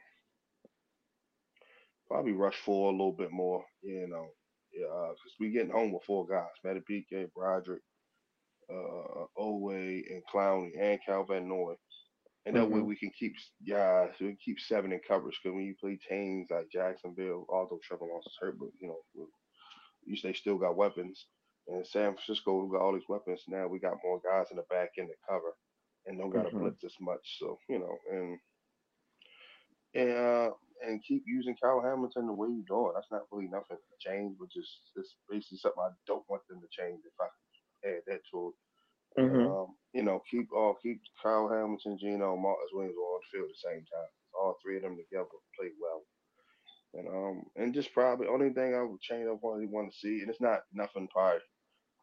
probably 2.08 2.32
rush 2.32 2.56
four 2.56 2.88
a 2.88 2.93
little 2.93 3.12
bit 3.12 3.32
more. 3.32 3.64
You 3.82 4.08
know, 4.08 4.28
yeah, 4.73 4.87
because 5.11 5.34
we 5.40 5.50
getting 5.52 5.73
home 5.73 5.93
with 5.93 6.05
four 6.05 6.26
guys: 6.26 6.50
Madubuike, 6.64 7.32
Broderick, 7.34 7.82
uh, 8.70 9.26
Oweh, 9.38 10.02
and 10.11 10.23
Clowney, 10.32 10.73
and 10.81 11.00
Kyle 11.06 11.25
Van 11.25 11.49
Noy. 11.49 11.75
And 12.47 12.57
that 12.57 12.71
way 12.71 12.81
Mhm. 12.81 12.83
we 12.83 12.97
can 12.97 13.11
keep 13.11 13.37
guys, 13.69 14.15
we 14.21 14.29
can 14.29 14.39
keep 14.45 14.61
seven 14.61 14.93
in 14.93 15.01
coverage. 15.07 15.39
Because 15.43 15.57
when 15.57 15.67
you 15.67 15.77
play 15.81 15.99
teams 16.09 16.49
like 16.51 16.71
Jacksonville, 16.71 17.47
although 17.51 17.81
Trevor 17.85 18.07
Lawrence 18.07 18.27
is 18.29 18.39
hurt, 18.41 18.59
but 18.59 18.71
you 18.81 18.89
know, 18.89 19.29
you 20.07 20.17
they 20.23 20.33
still 20.35 20.59
got 20.59 20.77
weapons. 20.77 21.27
And 21.69 21.87
San 21.87 22.15
Francisco, 22.15 22.65
we 22.65 22.73
got 22.73 22.83
all 22.85 22.95
these 22.95 23.09
weapons 23.09 23.43
now. 23.49 23.69
We 23.69 23.81
got 23.81 23.99
more 24.05 24.21
guys 24.25 24.49
in 24.51 24.57
the 24.57 24.65
back 24.71 24.91
end 24.99 25.09
to 25.09 25.15
cover, 25.29 25.55
and 26.07 26.19
don't 26.19 26.31
got 26.31 26.45
to 26.45 26.53
Mhm. 26.53 26.59
blitz 26.59 26.85
as 26.85 26.95
much. 27.01 27.39
So 27.39 27.59
you 27.69 27.79
know, 27.79 27.97
and 28.11 28.39
and 29.95 30.11
uh, 30.13 30.51
and 30.87 31.03
keep 31.05 31.25
using 31.27 31.57
Kyle 31.63 31.83
Hamilton 31.83 32.27
the 32.27 32.33
way 32.33 32.49
you're 32.49 32.67
doing. 32.69 32.93
That's 32.95 33.11
not 33.11 33.23
really 33.33 33.49
nothing 33.49 33.79
to 33.79 34.09
change, 34.09 34.37
but 34.39 34.51
just 34.51 34.93
it's 34.97 35.17
basically 35.31 35.59
something 35.59 35.83
I 35.83 35.91
don't 36.07 36.29
want 36.29 36.43
them 36.49 36.61
to 36.61 36.69
change. 36.71 37.01
If 37.05 37.15
I 37.21 37.89
add 37.89 38.03
that 38.07 38.21
to 38.33 38.55
Mhm. 39.19 39.59
um, 39.63 39.77
you 39.93 40.03
know, 40.03 40.21
keep 40.31 40.53
all 40.53 40.77
keep 40.83 41.01
Kyle 41.23 41.49
Hamilton, 41.49 41.99
Geno, 41.99 42.35
and 42.35 42.43
Marcus 42.43 42.71
Williams 42.73 42.97
on 42.97 43.21
the 43.21 43.27
field 43.39 43.51
at 43.51 43.57
the 43.57 43.69
same 43.71 43.85
time. 43.87 44.11
All 44.35 44.57
three 44.63 44.77
of 44.77 44.83
them 44.83 44.97
together 44.97 45.29
play 45.59 45.71
well. 45.81 46.07
And 46.95 47.09
um 47.09 47.45
and 47.57 47.75
just 47.75 47.93
probably 47.93 48.29
only 48.29 48.53
thing 48.53 48.75
I 48.75 48.83
would 48.83 49.01
change 49.01 49.29
up 49.29 49.39
what 49.43 49.61
want 49.69 49.93
to 49.93 49.99
see, 49.99 50.21
and 50.23 50.31
it's 50.31 50.41
not 50.41 50.63
nothing 50.73 51.09
probably 51.09 51.41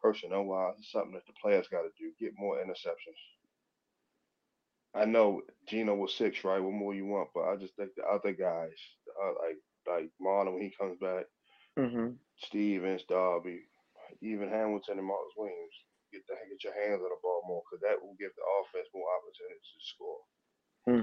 personnel 0.00 0.44
wise, 0.44 0.76
it's 0.78 0.92
something 0.92 1.14
that 1.14 1.26
the 1.26 1.34
players 1.40 1.68
gotta 1.68 1.90
do. 1.98 2.12
Get 2.18 2.32
more 2.38 2.58
interceptions. 2.58 3.20
I 4.94 5.04
know 5.04 5.42
Geno 5.66 5.94
was 5.94 6.14
six, 6.14 6.44
right? 6.44 6.60
What 6.60 6.72
more 6.72 6.94
you 6.94 7.06
want? 7.06 7.30
But 7.34 7.48
I 7.48 7.56
just 7.56 7.76
think 7.76 7.94
the 7.96 8.04
other 8.04 8.32
guys, 8.32 8.74
uh, 9.22 9.34
like 9.40 9.58
like 9.86 10.10
Marlon 10.20 10.54
when 10.54 10.62
he 10.62 10.70
comes 10.70 10.98
back, 11.00 11.26
Mhm. 11.76 12.18
Stephens, 12.36 13.04
Darby, 13.04 13.66
even 14.20 14.48
Hamilton 14.48 14.98
and 14.98 15.06
Marcus 15.06 15.34
Williams, 15.36 15.74
get 16.14 16.24
the, 16.30 16.38
get 16.46 16.62
your 16.62 16.76
hands 16.78 17.02
on 17.02 17.10
the 17.10 17.20
ball 17.26 17.42
more 17.50 17.66
because 17.66 17.82
that 17.82 17.98
will 17.98 18.14
give 18.22 18.30
the 18.38 18.46
offense 18.62 18.86
more 18.94 19.10
opportunities 19.18 19.70
to 19.74 19.80
score. 19.82 20.22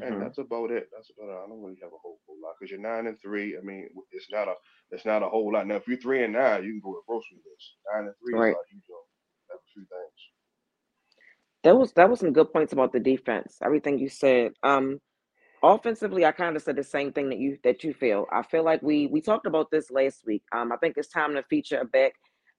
And 0.02 0.20
Mhm. 0.20 0.22
that's 0.22 0.40
about 0.40 0.72
it. 0.72 0.90
That's 0.94 1.12
about 1.14 1.30
it. 1.32 1.40
I 1.42 1.48
don't 1.48 1.62
really 1.64 1.80
have 1.84 1.94
a 1.94 2.02
whole, 2.02 2.20
whole 2.28 2.40
lot 2.42 2.56
because 2.60 2.72
you're 2.72 2.82
nine 2.82 3.08
and 3.08 3.20
three. 3.22 3.58
I 3.58 3.62
mean, 3.62 3.90
it's 4.12 4.32
not 4.32 4.48
a 4.50 4.56
it's 4.92 5.06
not 5.06 5.24
a 5.24 5.30
whole 5.30 5.54
lot. 5.54 5.68
Now, 5.68 5.78
if 5.78 5.88
you're 5.88 6.02
three 6.02 6.24
and 6.24 6.34
nine, 6.34 6.64
you 6.66 6.74
can 6.74 6.82
go 6.84 6.94
to 6.96 7.06
grocery 7.08 7.40
list. 7.46 7.78
Nine 7.94 8.06
and 8.10 8.18
three 8.20 8.40
is 8.40 8.48
Right. 8.48 8.58
you 8.72 8.82
have 9.52 9.60
a 9.60 9.70
few 9.74 9.86
things. 9.86 10.20
That 11.64 11.78
was 11.78 11.94
that 11.94 12.10
was 12.10 12.20
some 12.22 12.34
good 12.34 12.54
points 12.54 12.74
about 12.74 12.94
the 12.94 13.00
defense. 13.00 13.58
Everything 13.64 14.00
you 14.00 14.10
said. 14.10 14.54
Um, 14.64 15.00
offensively, 15.64 16.26
I 16.26 16.32
kind 16.32 16.56
of 16.56 16.62
said 16.64 16.78
the 16.78 16.84
same 16.84 17.14
thing 17.14 17.30
that 17.30 17.40
you 17.40 17.58
that 17.64 17.84
you 17.84 17.94
feel. 17.94 18.28
I 18.32 18.44
feel 18.44 18.64
like 18.64 18.82
we 18.82 19.08
we 19.08 19.22
talked 19.22 19.48
about 19.48 19.72
this 19.72 19.92
last 19.92 20.26
week. 20.26 20.44
Um, 20.54 20.72
I 20.72 20.78
think 20.78 20.98
it's 20.98 21.10
time 21.10 21.36
to 21.36 21.44
feature 21.44 21.80
a 21.80 21.86
back. 21.86 22.14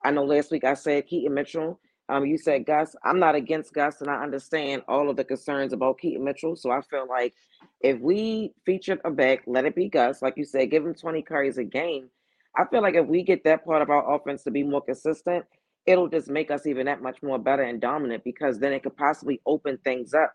I 0.04 0.10
know 0.12 0.24
last 0.24 0.50
week 0.52 0.64
I 0.64 0.74
said 0.74 1.06
Keaton 1.06 1.34
Mitchell. 1.34 1.80
Um, 2.12 2.26
you 2.26 2.36
said 2.36 2.66
Gus. 2.66 2.94
I'm 3.02 3.18
not 3.18 3.34
against 3.34 3.72
Gus, 3.72 4.02
and 4.02 4.10
I 4.10 4.22
understand 4.22 4.82
all 4.86 5.08
of 5.08 5.16
the 5.16 5.24
concerns 5.24 5.72
about 5.72 5.98
Keaton 5.98 6.22
Mitchell. 6.22 6.56
So 6.56 6.70
I 6.70 6.82
feel 6.82 7.08
like 7.08 7.32
if 7.80 7.98
we 8.00 8.52
featured 8.66 9.00
a 9.06 9.10
back, 9.10 9.44
let 9.46 9.64
it 9.64 9.74
be 9.74 9.88
Gus. 9.88 10.20
Like 10.20 10.34
you 10.36 10.44
said, 10.44 10.70
give 10.70 10.84
him 10.84 10.94
20 10.94 11.22
carries 11.22 11.56
a 11.56 11.64
game. 11.64 12.10
I 12.54 12.66
feel 12.66 12.82
like 12.82 12.96
if 12.96 13.06
we 13.06 13.22
get 13.22 13.44
that 13.44 13.64
part 13.64 13.80
of 13.80 13.88
our 13.88 14.14
offense 14.14 14.42
to 14.42 14.50
be 14.50 14.62
more 14.62 14.82
consistent, 14.82 15.46
it'll 15.86 16.08
just 16.08 16.28
make 16.28 16.50
us 16.50 16.66
even 16.66 16.84
that 16.84 17.00
much 17.00 17.22
more 17.22 17.38
better 17.38 17.62
and 17.62 17.80
dominant 17.80 18.24
because 18.24 18.58
then 18.58 18.74
it 18.74 18.82
could 18.82 18.96
possibly 18.98 19.40
open 19.46 19.78
things 19.78 20.12
up. 20.12 20.34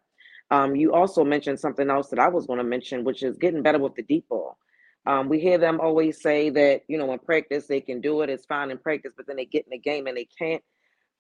Um, 0.50 0.76
you 0.76 0.96
also 0.96 1.24
mentioned 1.24 1.60
something 1.60 1.92
else 1.92 2.10
that 2.10 2.18
I 2.18 2.28
was 2.28 2.48
going 2.48 2.58
to 2.58 2.64
mention, 2.64 3.04
which 3.04 3.22
is 3.22 3.38
getting 3.38 3.62
better 3.62 3.78
with 3.78 3.94
the 3.94 4.02
deep 4.02 4.28
ball. 4.30 4.58
Um, 5.06 5.30
we 5.30 5.40
hear 5.40 5.60
them 5.60 5.80
always 5.80 6.24
say 6.24 6.50
that, 6.50 6.82
you 6.88 6.98
know, 6.98 7.14
in 7.14 7.20
practice 7.20 7.68
they 7.68 7.82
can 7.82 8.02
do 8.02 8.24
it, 8.24 8.32
it's 8.32 8.48
fine 8.48 8.72
in 8.72 8.80
practice, 8.80 9.14
but 9.16 9.28
then 9.28 9.36
they 9.36 9.46
get 9.46 9.66
in 9.66 9.72
the 9.72 9.78
game 9.78 10.08
and 10.08 10.18
they 10.18 10.28
can't. 10.40 10.64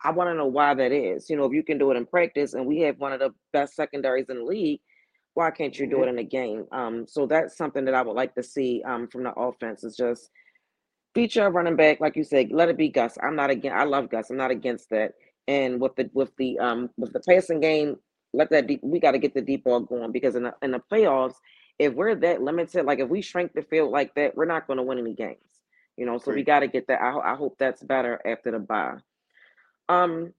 I 0.03 0.11
want 0.11 0.29
to 0.29 0.35
know 0.35 0.45
why 0.45 0.73
that 0.73 0.91
is. 0.91 1.29
You 1.29 1.37
know, 1.37 1.45
if 1.45 1.53
you 1.53 1.63
can 1.63 1.77
do 1.77 1.91
it 1.91 1.97
in 1.97 2.05
practice 2.05 2.53
and 2.53 2.65
we 2.65 2.79
have 2.81 2.99
one 2.99 3.13
of 3.13 3.19
the 3.19 3.33
best 3.53 3.75
secondaries 3.75 4.29
in 4.29 4.37
the 4.37 4.43
league, 4.43 4.79
why 5.33 5.51
can't 5.51 5.77
you 5.77 5.87
do 5.87 5.97
Mhm. 5.97 6.03
it 6.03 6.09
in 6.09 6.19
a 6.19 6.23
game? 6.23 6.67
Um, 6.71 7.07
so 7.07 7.25
that's 7.25 7.55
something 7.57 7.85
that 7.85 7.93
I 7.93 8.01
would 8.01 8.15
like 8.15 8.33
to 8.35 8.43
see 8.43 8.81
um, 8.83 9.07
from 9.07 9.23
the 9.23 9.33
offense. 9.33 9.83
Is 9.83 9.95
just 9.95 10.31
feature 11.13 11.45
a 11.45 11.49
running 11.49 11.75
back, 11.75 11.99
like 11.99 12.15
you 12.15 12.23
said, 12.23 12.51
let 12.51 12.69
it 12.69 12.77
be 12.77 12.89
Gus. 12.89 13.17
I'm 13.21 13.35
not 13.35 13.49
against. 13.49 13.75
I 13.75 13.83
love 13.83 14.09
Gus. 14.09 14.29
I'm 14.29 14.37
not 14.37 14.51
against 14.51 14.89
that. 14.91 15.13
And 15.47 15.79
with 15.79 15.95
the 15.95 16.09
with 16.13 16.35
the 16.37 16.59
um 16.59 16.89
with 16.97 17.13
the 17.13 17.21
passing 17.21 17.59
game, 17.59 17.97
let 18.33 18.49
that 18.51 18.67
deep. 18.67 18.81
We 18.83 18.99
got 18.99 19.11
to 19.11 19.19
get 19.19 19.33
the 19.33 19.41
deep 19.41 19.63
ball 19.63 19.79
going 19.79 20.11
because 20.11 20.35
in 20.35 20.43
the 20.43 20.53
in 20.61 20.71
the 20.71 20.81
playoffs, 20.91 21.35
if 21.79 21.93
we're 21.93 22.15
that 22.15 22.41
limited, 22.41 22.85
like 22.85 22.99
if 22.99 23.09
we 23.09 23.21
shrink 23.21 23.53
the 23.53 23.61
field 23.63 23.91
like 23.91 24.13
that, 24.15 24.35
we're 24.35 24.45
not 24.45 24.67
going 24.67 24.77
to 24.77 24.83
win 24.83 24.99
any 24.99 25.13
games. 25.13 25.37
You 25.97 26.05
know, 26.05 26.17
so 26.19 26.31
we 26.31 26.43
got 26.43 26.59
to 26.59 26.67
get 26.67 26.87
that. 26.87 27.01
I, 27.01 27.33
I 27.33 27.35
hope 27.35 27.55
that's 27.57 27.81
better 27.81 28.21
after 28.25 28.51
the 28.51 28.59
bye. 28.59 28.97
Um, 29.89 30.34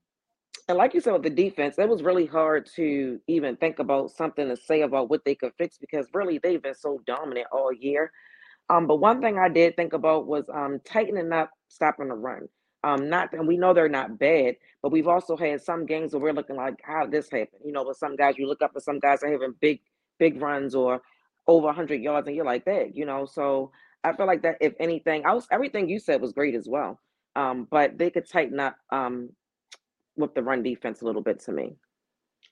and 0.67 0.77
like 0.77 0.93
you 0.93 1.01
said 1.01 1.13
with 1.13 1.23
the 1.23 1.29
defense, 1.31 1.79
it 1.79 1.89
was 1.89 2.03
really 2.03 2.27
hard 2.27 2.67
to 2.75 3.19
even 3.27 3.55
think 3.55 3.79
about 3.79 4.11
something 4.11 4.47
to 4.47 4.55
say 4.55 4.81
about 4.81 5.09
what 5.09 5.25
they 5.25 5.33
could 5.33 5.51
fix 5.57 5.77
because 5.79 6.07
really 6.13 6.37
they've 6.37 6.61
been 6.61 6.75
so 6.75 7.01
dominant 7.07 7.47
all 7.51 7.73
year. 7.73 8.11
Um, 8.69 8.85
but 8.85 8.97
one 8.97 9.19
thing 9.19 9.39
I 9.39 9.49
did 9.49 9.75
think 9.75 9.93
about 9.93 10.27
was 10.27 10.45
um 10.53 10.79
tightening 10.85 11.31
up 11.33 11.49
stopping 11.69 12.09
the 12.09 12.13
run. 12.15 12.47
Um, 12.83 13.09
not 13.09 13.33
and 13.33 13.47
we 13.47 13.57
know 13.57 13.73
they're 13.73 13.89
not 13.89 14.19
bad, 14.19 14.55
but 14.83 14.91
we've 14.91 15.07
also 15.07 15.35
had 15.35 15.61
some 15.61 15.87
games 15.87 16.13
where 16.13 16.21
we're 16.21 16.33
looking 16.33 16.55
like, 16.55 16.75
how 16.83 17.01
did 17.03 17.11
this 17.11 17.31
happen? 17.31 17.59
You 17.65 17.73
know, 17.73 17.83
with 17.83 17.97
some 17.97 18.15
guys 18.15 18.35
you 18.37 18.47
look 18.47 18.61
up 18.61 18.71
at 18.75 18.83
some 18.83 18.99
guys 18.99 19.23
are 19.23 19.31
having 19.31 19.55
big, 19.59 19.81
big 20.19 20.39
runs 20.39 20.75
or 20.75 21.01
over 21.47 21.65
100 21.65 22.01
yards, 22.01 22.27
and 22.27 22.35
you're 22.35 22.45
like 22.45 22.65
that, 22.65 22.95
you 22.95 23.05
know. 23.05 23.25
So 23.25 23.71
I 24.03 24.13
feel 24.13 24.27
like 24.27 24.43
that 24.43 24.57
if 24.61 24.73
anything, 24.79 25.25
I 25.25 25.33
was 25.33 25.47
everything 25.51 25.89
you 25.89 25.99
said 25.99 26.21
was 26.21 26.31
great 26.31 26.53
as 26.55 26.67
well. 26.69 26.99
Um, 27.35 27.67
but 27.69 27.97
they 27.97 28.11
could 28.11 28.29
tighten 28.29 28.59
up 28.59 28.77
um 28.91 29.31
with 30.19 30.35
the 30.35 30.43
run 30.43 30.63
defense 30.63 31.01
a 31.01 31.05
little 31.05 31.23
bit 31.23 31.39
to 31.41 31.53
me. 31.53 31.77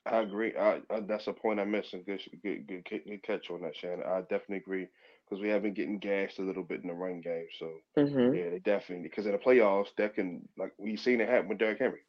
I 0.06 0.20
agree. 0.22 0.56
I, 0.56 0.80
I 0.90 1.00
that's 1.00 1.26
a 1.28 1.32
point 1.32 1.60
I 1.60 1.64
missed. 1.64 1.94
And 1.94 2.06
good, 2.06 2.22
good, 2.42 2.66
good, 2.66 2.84
good 2.84 3.22
catch 3.22 3.50
on 3.50 3.62
that, 3.62 3.76
Shannon. 3.76 4.04
I 4.06 4.22
definitely 4.22 4.58
agree 4.58 4.88
because 5.28 5.42
we 5.42 5.50
have 5.50 5.62
been 5.62 5.74
getting 5.74 5.98
gassed 5.98 6.38
a 6.38 6.42
little 6.42 6.64
bit 6.64 6.82
in 6.82 6.88
the 6.88 6.94
run 6.94 7.20
game. 7.20 7.46
So 7.58 7.70
Mm-hmm. 7.98 8.36
yeah, 8.36 8.50
they 8.50 8.60
definitely 8.60 9.04
because 9.08 9.26
in 9.26 9.32
the 9.32 9.38
playoffs 9.38 9.88
that 9.98 10.14
can 10.14 10.48
like 10.58 10.72
we've 10.78 11.00
seen 11.00 11.20
it 11.20 11.28
happen 11.28 11.48
with 11.48 11.58
Derrick 11.58 11.78
Henry. 11.80 12.00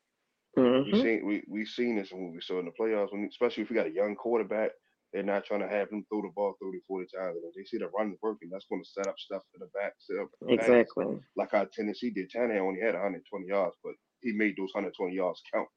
We 0.85 0.93
Mm-hmm. 0.93 0.95
seen 0.95 1.25
we 1.25 1.43
we 1.49 1.65
seen 1.65 1.97
this 1.97 2.13
movie. 2.13 2.39
So 2.41 2.59
in 2.59 2.65
the 2.65 2.71
playoffs, 2.79 3.11
when 3.11 3.25
especially 3.29 3.63
if 3.63 3.69
we 3.69 3.75
got 3.75 3.87
a 3.87 3.91
young 3.93 4.15
quarterback, 4.15 4.71
they're 5.13 5.23
not 5.23 5.45
trying 5.45 5.61
to 5.61 5.67
have 5.69 5.89
him 5.91 6.05
throw 6.09 6.21
the 6.23 6.31
ball 6.35 6.55
30, 6.61 6.79
40 6.87 7.07
times. 7.15 7.37
And 7.37 7.45
if 7.49 7.55
they 7.55 7.65
see 7.65 7.77
the 7.79 7.89
run 7.89 8.15
working, 8.21 8.49
that's 8.51 8.65
going 8.69 8.83
to 8.83 8.89
set 8.89 9.07
up 9.07 9.19
stuff 9.19 9.43
in 9.55 9.59
the 9.61 9.67
back, 9.79 9.93
set 9.99 10.19
up. 10.19 10.29
Exactly. 10.47 11.19
Like 11.35 11.51
how 11.51 11.65
Tennessee 11.73 12.11
did. 12.11 12.31
Tannehill 12.31 12.67
only 12.67 12.81
had 12.81 12.93
120 12.95 13.47
yards, 13.47 13.75
but 13.83 13.93
he 14.21 14.33
made 14.33 14.55
those 14.57 14.73
120 14.73 15.15
yards 15.15 15.41
count. 15.53 15.67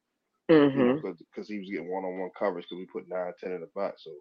You 0.74 0.84
know, 0.84 0.94
Mm-hmm. 0.94 1.08
because 1.34 1.48
he 1.48 1.58
was 1.58 1.70
getting 1.70 1.90
one-on-one 1.92 2.30
coverage 2.38 2.66
because 2.70 2.78
we 2.78 2.86
put 2.86 3.08
nine, 3.08 3.32
ten 3.40 3.52
in 3.52 3.60
the 3.62 3.68
box. 3.74 4.04
So 4.04 4.12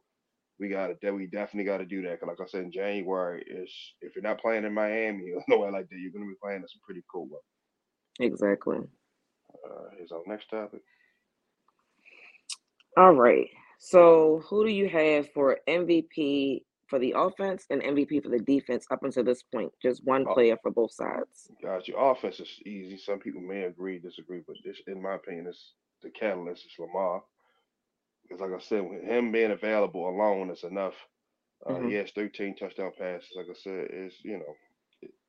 we 0.60 0.70
got 0.70 1.00
to, 1.02 1.12
we 1.14 1.28
definitely 1.28 1.66
got 1.66 1.78
to 1.80 1.86
do 1.86 2.02
that. 2.04 2.20
'Cause 2.20 2.30
like 2.30 2.42
I 2.42 2.48
said 2.50 2.64
in 2.66 2.72
January, 2.72 3.44
is 3.48 3.74
if 4.02 4.16
you're 4.16 4.24
not 4.24 4.42
playing 4.42 4.66
in 4.66 4.74
Miami 4.74 5.32
or 5.34 5.44
nowhere 5.50 5.72
like 5.72 5.90
that, 5.90 5.98
you're 6.00 6.12
going 6.12 6.26
to 6.26 6.30
be 6.32 6.40
playing 6.42 6.62
in 6.62 6.68
some 6.68 6.82
pretty 6.86 7.04
cool 7.12 7.28
weather. 7.28 7.44
Exactly. 8.20 8.80
Uh, 9.66 9.90
here's 9.98 10.12
our 10.12 10.24
next 10.28 10.50
topic. 10.50 10.82
All 12.98 13.14
right. 13.14 13.50
So 13.80 14.44
who 14.50 14.66
do 14.66 14.72
you 14.72 14.90
have 14.90 15.30
for 15.34 15.60
MVP 15.68 16.64
for 16.92 17.00
the 17.00 17.14
offense 17.18 17.66
and 17.72 17.82
MVP 17.82 18.22
for 18.22 18.30
the 18.30 18.40
defense 18.40 18.86
up 18.92 19.04
until 19.04 19.24
this 19.24 19.42
point? 19.42 19.72
Just 19.82 20.04
one 20.06 20.26
player 20.26 20.58
for 20.62 20.72
both 20.72 20.92
sides. 20.92 21.50
Guys, 21.64 21.88
your 21.88 22.12
offense 22.12 22.40
is 22.42 22.60
easy. 22.66 22.98
Some 22.98 23.18
people 23.18 23.42
may 23.42 23.64
agree, 23.64 23.98
disagree, 23.98 24.42
but 24.46 24.58
this, 24.64 24.82
in 24.88 25.02
my 25.02 25.16
opinion, 25.16 25.48
is 25.48 25.74
the 26.04 26.10
catalyst 26.12 26.66
is 26.66 26.74
Lamar. 26.78 27.24
Because, 28.24 28.42
like 28.42 28.52
I 28.52 28.62
said, 28.62 28.82
with 28.88 29.04
him 29.04 29.32
being 29.32 29.52
available 29.52 30.08
alone 30.10 30.52
is 30.52 30.64
enough. 30.64 30.96
Uh, 31.66 31.74
Mhm. 31.76 31.90
He 31.90 31.94
has 31.96 32.12
13 32.12 32.56
touchdown 32.56 32.92
passes. 32.98 33.32
Like 33.36 33.48
I 33.50 33.54
said, 33.54 33.88
is 33.92 34.14
you 34.24 34.38
know, 34.38 34.56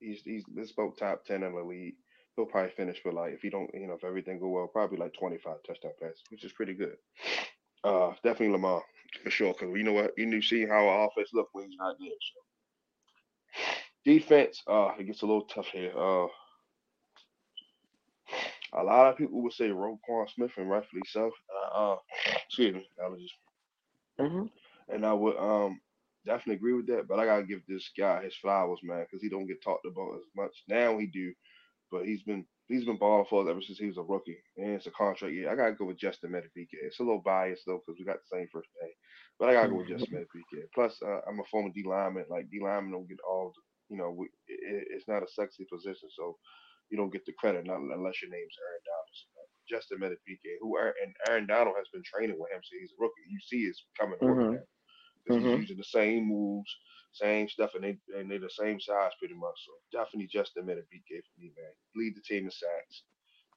he's 0.01 0.23
he's 0.23 0.45
this 0.49 0.73
about 0.73 0.97
top 0.99 1.25
10 1.25 1.43
in 1.45 1.55
the 1.55 1.63
league. 1.63 1.95
He'll 2.35 2.47
probably 2.47 2.73
finish 2.73 3.01
with 3.05 3.15
like 3.15 3.35
if 3.35 3.43
he 3.43 3.51
don't, 3.51 3.71
you 3.75 3.87
know, 3.87 3.95
if 3.95 4.05
everything 4.05 4.41
go 4.41 4.49
well, 4.49 4.67
probably 4.67 4.99
like 4.99 5.13
25 5.15 5.63
touchdown 5.67 5.93
passes, 6.01 6.23
which 6.31 6.45
is 6.45 6.53
pretty 6.53 6.75
good. 6.75 6.97
Uh, 7.85 8.11
definitely 8.25 8.51
Lamar 8.51 8.83
for 9.23 9.31
sure. 9.31 9.53
Because 9.53 9.77
you 9.77 9.83
know 9.85 9.93
what, 9.93 10.13
you 10.17 10.27
knew 10.27 10.43
see 10.43 10.67
how 10.67 10.87
our 10.87 11.07
offense 11.09 11.31
look 11.33 11.49
when 11.53 11.69
he's 11.69 11.79
not 11.79 11.97
there. 11.99 12.09
So 12.09 12.41
defense, 14.05 14.63
uh, 14.67 14.93
it 14.99 15.05
gets 15.07 15.23
a 15.23 15.27
little 15.27 15.43
tough 15.45 15.67
here. 15.67 15.93
Uh, 15.97 16.27
a 18.75 18.83
lot 18.83 19.09
of 19.09 19.17
people 19.17 19.43
would 19.43 19.53
say 19.53 19.69
Roquan 19.69 20.29
Smith, 20.31 20.53
and 20.57 20.71
rightfully 20.71 21.03
so. 21.07 21.31
Uh, 21.75 21.79
uh 21.95 21.97
excuse 22.47 22.75
me, 22.75 22.87
allergies. 23.03 23.31
hmm 24.19 24.47
And 24.89 25.05
I 25.07 25.13
would 25.13 25.37
um 25.37 25.81
definitely 26.27 26.57
agree 26.57 26.75
with 26.75 26.87
that. 26.89 27.09
But 27.09 27.19
I 27.19 27.25
gotta 27.27 27.45
give 27.45 27.63
this 27.69 27.91
guy 27.99 28.23
his 28.25 28.37
flowers, 28.37 28.81
man, 28.83 29.05
because 29.05 29.23
he 29.23 29.29
don't 29.29 29.47
get 29.47 29.63
talked 29.63 29.87
about 29.87 30.17
as 30.17 30.23
much. 30.37 30.53
Now 30.69 30.99
he 30.99 31.07
do, 31.07 31.33
but 31.91 32.07
he's 32.07 32.23
been 32.23 32.47
he's 32.69 32.85
been 32.85 32.99
balling 32.99 33.27
for 33.29 33.43
us 33.43 33.49
ever 33.51 33.61
since 33.61 33.79
he 33.79 33.87
was 33.87 33.99
a 33.99 34.03
rookie. 34.03 34.39
And 34.57 34.71
it's 34.75 34.87
a 34.87 34.91
contract 34.93 35.35
year. 35.35 35.51
I 35.51 35.57
gotta 35.57 35.75
go 35.75 35.87
with 35.87 35.99
Justin 35.99 36.31
Madubuike. 36.31 36.73
It's 36.73 37.01
a 37.01 37.03
little 37.03 37.23
biased 37.25 37.63
though, 37.67 37.81
because 37.85 37.99
we 37.99 38.05
got 38.05 38.19
the 38.19 38.37
same 38.37 38.49
first 38.53 38.69
name. 38.81 38.93
But 39.39 39.51
I 39.51 39.53
gotta 39.55 39.69
go 39.69 39.77
with 39.77 39.89
Justin 39.89 40.15
Madubuike. 40.19 40.69
Plus, 40.75 40.99
uh, 41.03 41.21
I'm 41.29 41.41
a 41.41 41.45
former 41.51 41.71
D 41.75 41.85
lineman. 41.87 42.27
Like 42.31 42.51
D 42.51 42.61
lineman 42.63 42.93
don't 42.93 43.09
get 43.09 43.19
all, 43.29 43.53
you 43.89 43.97
know, 43.97 44.11
we, 44.11 44.27
it, 44.49 44.89
it's 44.91 45.09
not 45.09 45.23
a 45.23 45.29
sexy 45.29 45.67
position, 45.71 46.09
so 46.17 46.37
you 46.91 46.97
don't 46.99 47.13
get 47.13 47.25
the 47.27 47.33
credit 47.39 47.67
not 47.67 47.81
unless 47.81 48.21
your 48.23 48.31
name's 48.31 48.57
Aaron 48.61 48.85
Donald. 48.85 49.17
Uh, 49.37 49.49
Justin 49.69 49.99
Madubuike, 50.01 50.59
who 50.61 50.79
Aaron, 50.79 50.95
and 51.03 51.15
Aaron 51.29 51.47
Donald 51.47 51.77
has 51.79 51.89
been 51.93 52.03
training 52.05 52.37
with 52.39 52.51
him 52.53 52.61
since 52.63 52.81
he's 52.81 52.93
a 52.93 53.01
rookie. 53.01 53.29
You 53.29 53.41
see, 53.41 53.63
it's 53.69 53.85
coming 53.99 54.19
to 54.25 54.33
work 55.29 55.37
now. 55.41 55.45
'Cause 55.45 55.45
Mhm. 55.45 55.51
He's 55.61 55.61
using 55.71 55.77
the 55.79 55.85
same 55.85 56.25
moves, 56.25 56.77
same 57.13 57.49
stuff, 57.49 57.75
and 57.75 57.85
they 57.85 57.99
and 58.17 58.31
they're 58.31 58.39
the 58.39 58.51
same 58.51 58.81
size 58.81 59.13
pretty 59.19 59.35
much. 59.35 59.65
So 59.65 59.73
definitely 59.93 60.29
Justin 60.29 60.67
Madubuike 60.67 61.25
for 61.25 61.41
me, 61.41 61.53
man. 61.57 61.73
Lead 61.95 62.17
the 62.17 62.23
team 62.23 62.45
in 62.45 62.51
sacks, 62.51 63.03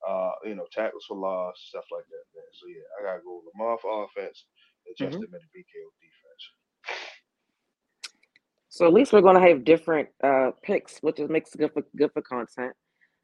uh, 0.08 0.32
you 0.44 0.56
know, 0.56 0.68
tackles 0.72 1.06
for 1.06 1.18
loss, 1.18 1.60
stuff 1.62 1.86
like 1.92 2.06
that, 2.08 2.24
man. 2.36 2.46
So 2.54 2.68
yeah, 2.68 2.84
I 3.00 3.04
gotta 3.04 3.22
go 3.24 3.44
Lamar 3.54 3.78
for 3.80 4.04
offense 4.06 4.46
and. 4.88 4.96
Justin 4.98 5.30
BK 5.32 5.84
on 5.84 5.92
defense. 6.02 6.52
So 8.70 8.86
at 8.86 8.94
least 8.94 9.14
we're 9.14 9.22
gonna 9.22 9.40
have 9.48 9.64
different 9.64 10.10
uh 10.24 10.52
picks, 10.62 11.00
which 11.00 11.20
is 11.20 11.30
makes 11.30 11.56
good 11.56 11.72
for 11.74 11.82
good 11.96 12.12
for 12.14 12.22
content. 12.22 12.76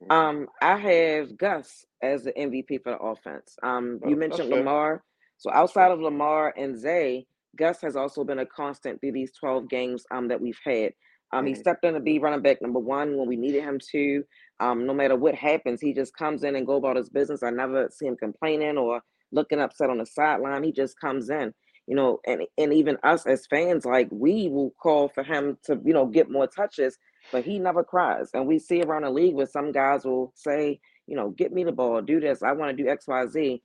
Mhm. 0.01 0.11
Um, 0.11 0.49
I 0.61 0.77
have 0.77 1.37
Gus 1.37 1.85
as 2.01 2.23
the 2.23 2.31
MVP 2.33 2.79
for 2.79 2.91
the 2.91 2.97
offense. 2.99 3.57
Um, 3.61 3.99
Oh, 4.03 4.09
you 4.09 4.15
that's 4.15 4.19
mentioned 4.29 4.49
fair. 4.49 4.59
Lamar. 4.59 5.03
So 5.37 5.51
outside 5.51 5.91
of 5.91 5.99
Lamar 5.99 6.53
and 6.57 6.77
Zay, 6.77 7.27
Gus 7.57 7.81
has 7.81 7.95
also 7.95 8.23
been 8.23 8.39
a 8.39 8.45
constant 8.45 8.99
through 9.01 9.11
these 9.13 9.31
12 9.39 9.69
games 9.69 10.05
um, 10.11 10.27
that 10.29 10.41
we've 10.41 10.59
had. 10.65 10.93
Um, 11.33 11.45
he 11.45 11.53
stepped 11.55 11.85
in 11.85 11.93
to 11.93 11.99
be 11.99 12.19
running 12.19 12.41
back 12.41 12.61
number 12.61 12.79
one 12.79 13.17
when 13.17 13.27
we 13.27 13.37
needed 13.37 13.63
him 13.63 13.79
to. 13.91 14.23
Um, 14.59 14.85
no 14.85 14.93
matter 14.93 15.15
what 15.15 15.33
happens, 15.35 15.79
he 15.81 15.93
just 15.93 16.15
comes 16.15 16.43
in 16.43 16.55
and 16.55 16.67
go 16.67 16.75
about 16.75 16.97
his 16.97 17.09
business. 17.09 17.41
I 17.43 17.49
never 17.51 17.89
see 17.91 18.05
him 18.07 18.17
complaining 18.17 18.77
or 18.77 19.01
looking 19.31 19.59
upset 19.61 19.89
on 19.89 19.97
the 19.97 20.05
sideline. 20.05 20.63
He 20.63 20.73
just 20.73 20.99
comes 20.99 21.29
in, 21.29 21.53
you 21.87 21.95
know, 21.95 22.19
and 22.27 22.41
and 22.57 22.73
even 22.73 22.97
us 23.03 23.25
as 23.25 23.45
fans, 23.47 23.85
like 23.85 24.09
we 24.11 24.49
will 24.49 24.71
call 24.81 25.07
for 25.07 25.23
him 25.23 25.57
to, 25.65 25.79
you 25.85 25.93
know, 25.93 26.05
get 26.05 26.29
more 26.29 26.47
touches, 26.47 26.97
but 27.31 27.45
he 27.45 27.59
never 27.59 27.83
cries. 27.83 28.29
And 28.33 28.45
we 28.45 28.59
see 28.59 28.81
around 28.81 29.03
the 29.03 29.09
league 29.09 29.35
where 29.35 29.45
some 29.47 29.71
guys 29.71 30.03
will 30.03 30.33
say, 30.35 30.81
you 31.07 31.15
know, 31.15 31.29
get 31.29 31.53
me 31.53 31.63
the 31.63 31.71
ball, 31.71 32.01
do 32.01 32.19
this, 32.19 32.43
I 32.43 32.51
want 32.51 32.75
to 32.75 32.83
do 32.83 32.89
X, 32.89 33.07
Y, 33.07 33.25
Z, 33.27 33.63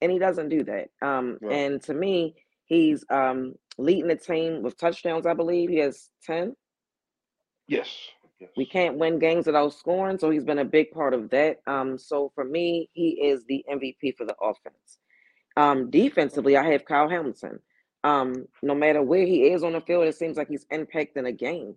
and 0.00 0.10
he 0.10 0.18
doesn't 0.18 0.48
do 0.48 0.64
that. 0.64 0.88
Um, 1.06 1.38
Right. 1.42 1.54
and 1.56 1.82
to 1.82 1.94
me, 1.94 2.36
he's 2.66 3.04
um 3.10 3.54
leading 3.78 4.08
the 4.08 4.16
team 4.16 4.62
with 4.62 4.78
touchdowns. 4.78 5.26
I 5.26 5.34
believe 5.34 5.70
he 5.70 5.78
has 5.78 6.10
ten. 6.24 6.54
Yes. 7.68 7.88
Yes. 8.40 8.50
We 8.56 8.66
can't 8.66 8.98
win 8.98 9.18
games 9.18 9.46
without 9.46 9.72
scoring, 9.74 10.18
so 10.18 10.30
he's 10.30 10.44
been 10.44 10.58
a 10.58 10.64
big 10.64 10.90
part 10.90 11.14
of 11.14 11.30
that. 11.30 11.58
Um, 11.66 11.96
so 11.96 12.32
for 12.34 12.44
me, 12.44 12.90
he 12.92 13.10
is 13.10 13.44
the 13.46 13.64
MVP 13.70 14.16
for 14.16 14.26
the 14.26 14.34
offense. 14.42 14.98
Um, 15.56 15.90
defensively, 15.90 16.56
I 16.56 16.70
have 16.72 16.84
Kyle 16.84 17.08
Hamilton. 17.08 17.60
Um, 18.04 18.46
no 18.62 18.74
matter 18.74 19.02
where 19.02 19.24
he 19.26 19.50
is 19.52 19.62
on 19.62 19.74
the 19.74 19.80
field, 19.80 20.06
it 20.06 20.16
seems 20.16 20.36
like 20.36 20.48
he's 20.48 20.66
impacting 20.72 21.26
a 21.28 21.32
game. 21.32 21.76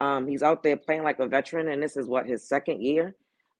Um, 0.00 0.26
he's 0.26 0.42
out 0.42 0.62
there 0.62 0.76
playing 0.76 1.02
like 1.02 1.18
a 1.18 1.26
veteran, 1.26 1.68
and 1.68 1.82
this 1.82 1.96
is 1.96 2.06
what 2.06 2.26
his 2.26 2.48
second 2.48 2.82
year. 2.82 3.14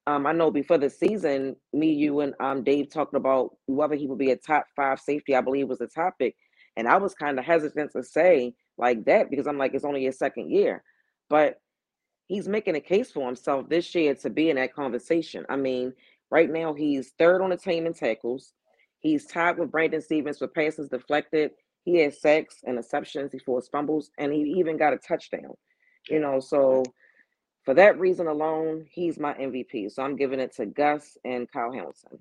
Um, 0.07 0.27
I 0.27 0.33
know 0.33 0.51
before 0.51 0.79
the 0.79 0.89
season, 0.89 1.57
me, 1.73 1.93
you, 1.93 2.21
and 2.21 2.35
um, 2.41 2.63
Dave 2.63 2.91
talked 2.91 3.15
about 3.15 3.57
whether 3.67 3.97
he 3.97 4.07
would 4.07 4.19
be 4.19 4.31
a 4.31 4.37
top 4.37 4.67
five 4.77 5.01
safety. 5.01 5.35
I 5.35 5.41
believe 5.41 5.69
was 5.69 5.79
the 5.79 5.89
topic, 5.89 6.37
and 6.77 6.89
I 6.89 6.97
was 6.97 7.15
kind 7.15 7.39
of 7.39 7.45
hesitant 7.45 7.93
to 7.93 8.03
say 8.03 8.55
like 8.79 9.05
that 9.07 9.31
because 9.31 9.47
I'm 9.47 9.59
like 9.59 9.75
it's 9.75 9.85
only 9.85 10.05
his 10.05 10.19
second 10.19 10.51
year, 10.51 10.83
but 11.29 11.61
he's 12.27 12.49
making 12.49 12.77
a 12.77 12.81
case 12.81 13.11
for 13.11 13.27
himself 13.27 13.69
this 13.69 13.95
year 13.95 14.15
to 14.17 14.31
be 14.31 14.51
in 14.51 14.57
that 14.57 14.75
conversation. 14.75 15.47
I 15.49 15.57
mean, 15.57 15.93
right 16.31 16.51
now 16.51 16.75
he's 16.75 17.13
third 17.19 17.43
on 17.43 17.51
the 17.51 17.57
team 17.57 17.87
in 17.87 17.95
tackles. 17.95 18.53
He's 19.01 19.27
tied 19.27 19.59
with 19.59 19.71
Brandon 19.71 20.03
Stephens 20.03 20.39
for 20.39 20.49
passes 20.49 20.89
deflected. 20.89 21.53
He 21.85 21.99
has 21.99 22.21
sacks 22.21 22.63
and 22.65 22.79
interceptions. 22.79 23.31
He 23.31 23.39
forced 23.39 23.71
fumbles, 23.71 24.11
and 24.19 24.33
he 24.33 24.41
even 24.59 24.77
got 24.77 24.93
a 24.93 24.99
touchdown. 24.99 25.55
You 26.11 26.19
know, 26.19 26.41
so 26.41 26.83
for 27.65 27.75
that 27.75 27.99
reason 27.99 28.27
alone, 28.27 28.87
he's 28.91 29.19
my 29.19 29.35
MVP. 29.35 29.93
So 29.93 30.03
I'm 30.03 30.17
giving 30.17 30.41
it 30.41 30.55
to 30.57 30.67
Gus 30.67 31.17
and 31.25 31.51
Kyle 31.51 31.73
Hamilton. 31.73 32.19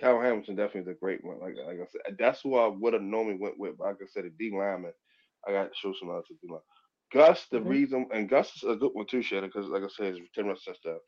Kyle 0.00 0.20
Hamilton 0.20 0.56
definitely 0.56 0.90
is 0.92 0.96
a 0.96 1.00
great 1.00 1.24
one. 1.24 1.40
Like 1.40 1.56
like 1.66 1.78
I 1.78 1.86
said, 1.90 2.16
that's 2.18 2.40
who 2.42 2.56
I 2.56 2.66
would 2.68 2.94
have 2.94 3.02
normally 3.02 3.38
went 3.38 3.58
with. 3.58 3.78
But 3.78 3.88
like 3.88 3.96
I 4.02 4.06
said, 4.08 4.24
a 4.26 4.30
D 4.30 4.50
lineman, 4.52 4.92
I 5.46 5.52
got 5.52 5.64
to 5.64 5.70
show 5.74 5.92
some 5.98 6.08
love 6.08 6.24
to 6.28 6.34
D 6.42 6.48
line. 6.50 6.60
Gus, 7.12 7.46
the 7.50 7.60
Mhm. 7.60 7.62
reason, 7.62 8.08
and 8.12 8.28
Gus 8.28 8.54
is 8.56 8.64
a 8.64 8.76
good 8.76 8.90
one 8.92 9.06
too, 9.06 9.22
Shannon, 9.22 9.50
because 9.54 9.68
like 9.70 9.82
I 9.82 9.88
said, 9.88 10.14
his 10.16 10.28
ten 10.34 10.46
rush 10.46 10.64
touchdown. 10.64 10.98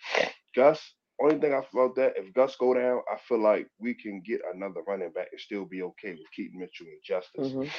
Gus, 0.55 0.95
only 1.21 1.39
thing 1.39 1.55
I 1.55 1.63
felt 1.73 1.97
that 1.97 2.15
if 2.17 2.33
Gus 2.35 2.57
go 2.57 2.75
down, 2.75 3.01
I 3.13 3.19
feel 3.29 3.41
like 3.43 3.69
we 3.79 3.95
can 3.95 4.23
get 4.25 4.41
another 4.55 4.83
running 4.87 5.13
back 5.13 5.29
and 5.33 5.41
still 5.41 5.65
be 5.65 5.83
okay 5.83 6.13
with 6.13 6.31
Keaton 6.35 6.59
Mitchell 6.59 6.87
and 6.87 7.03
Justice. 7.05 7.57
Mhm. 7.57 7.71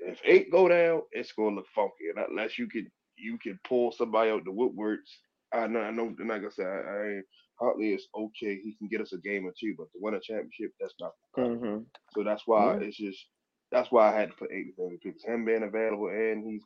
If 0.00 0.20
eight 0.24 0.50
go 0.52 0.68
down, 0.68 1.02
it's 1.12 1.32
gonna 1.32 1.56
look 1.56 1.66
funky, 1.74 2.08
and 2.14 2.24
unless 2.30 2.58
you 2.58 2.68
can 2.68 2.90
you 3.16 3.38
can 3.38 3.58
pull 3.66 3.92
somebody 3.92 4.30
out 4.30 4.44
the 4.44 4.50
woodworks. 4.52 5.10
I 5.52 5.66
know, 5.66 5.80
I 5.80 5.90
know, 5.90 6.14
like 6.26 6.44
I 6.44 6.50
said, 6.50 6.66
I, 6.66 6.70
I 6.70 7.08
ain't 7.16 7.26
Huntley 7.62 7.94
is 7.94 8.08
okay. 8.16 8.60
He 8.62 8.76
can 8.78 8.88
get 8.88 9.02
us 9.02 9.12
a 9.14 9.18
game 9.18 9.46
or 9.46 9.54
two, 9.58 9.74
but 9.78 9.92
to 9.92 10.00
win 10.00 10.14
a 10.14 10.20
championship, 10.20 10.72
that's 10.80 10.94
not. 11.00 11.12
hmm 11.36 11.78
So 12.10 12.24
that's 12.24 12.44
why 12.46 12.76
Yeah. 12.76 12.80
it's 12.80 12.98
just 12.98 13.26
that's 13.72 13.92
why 13.92 14.12
I 14.12 14.18
had 14.20 14.30
to 14.30 14.36
put 14.36 14.52
eight 14.52 14.74
with 14.76 14.92
MVP. 14.92 15.14
Him 15.24 15.44
being 15.46 15.64
available 15.64 16.08
and 16.08 16.44
he's 16.46 16.62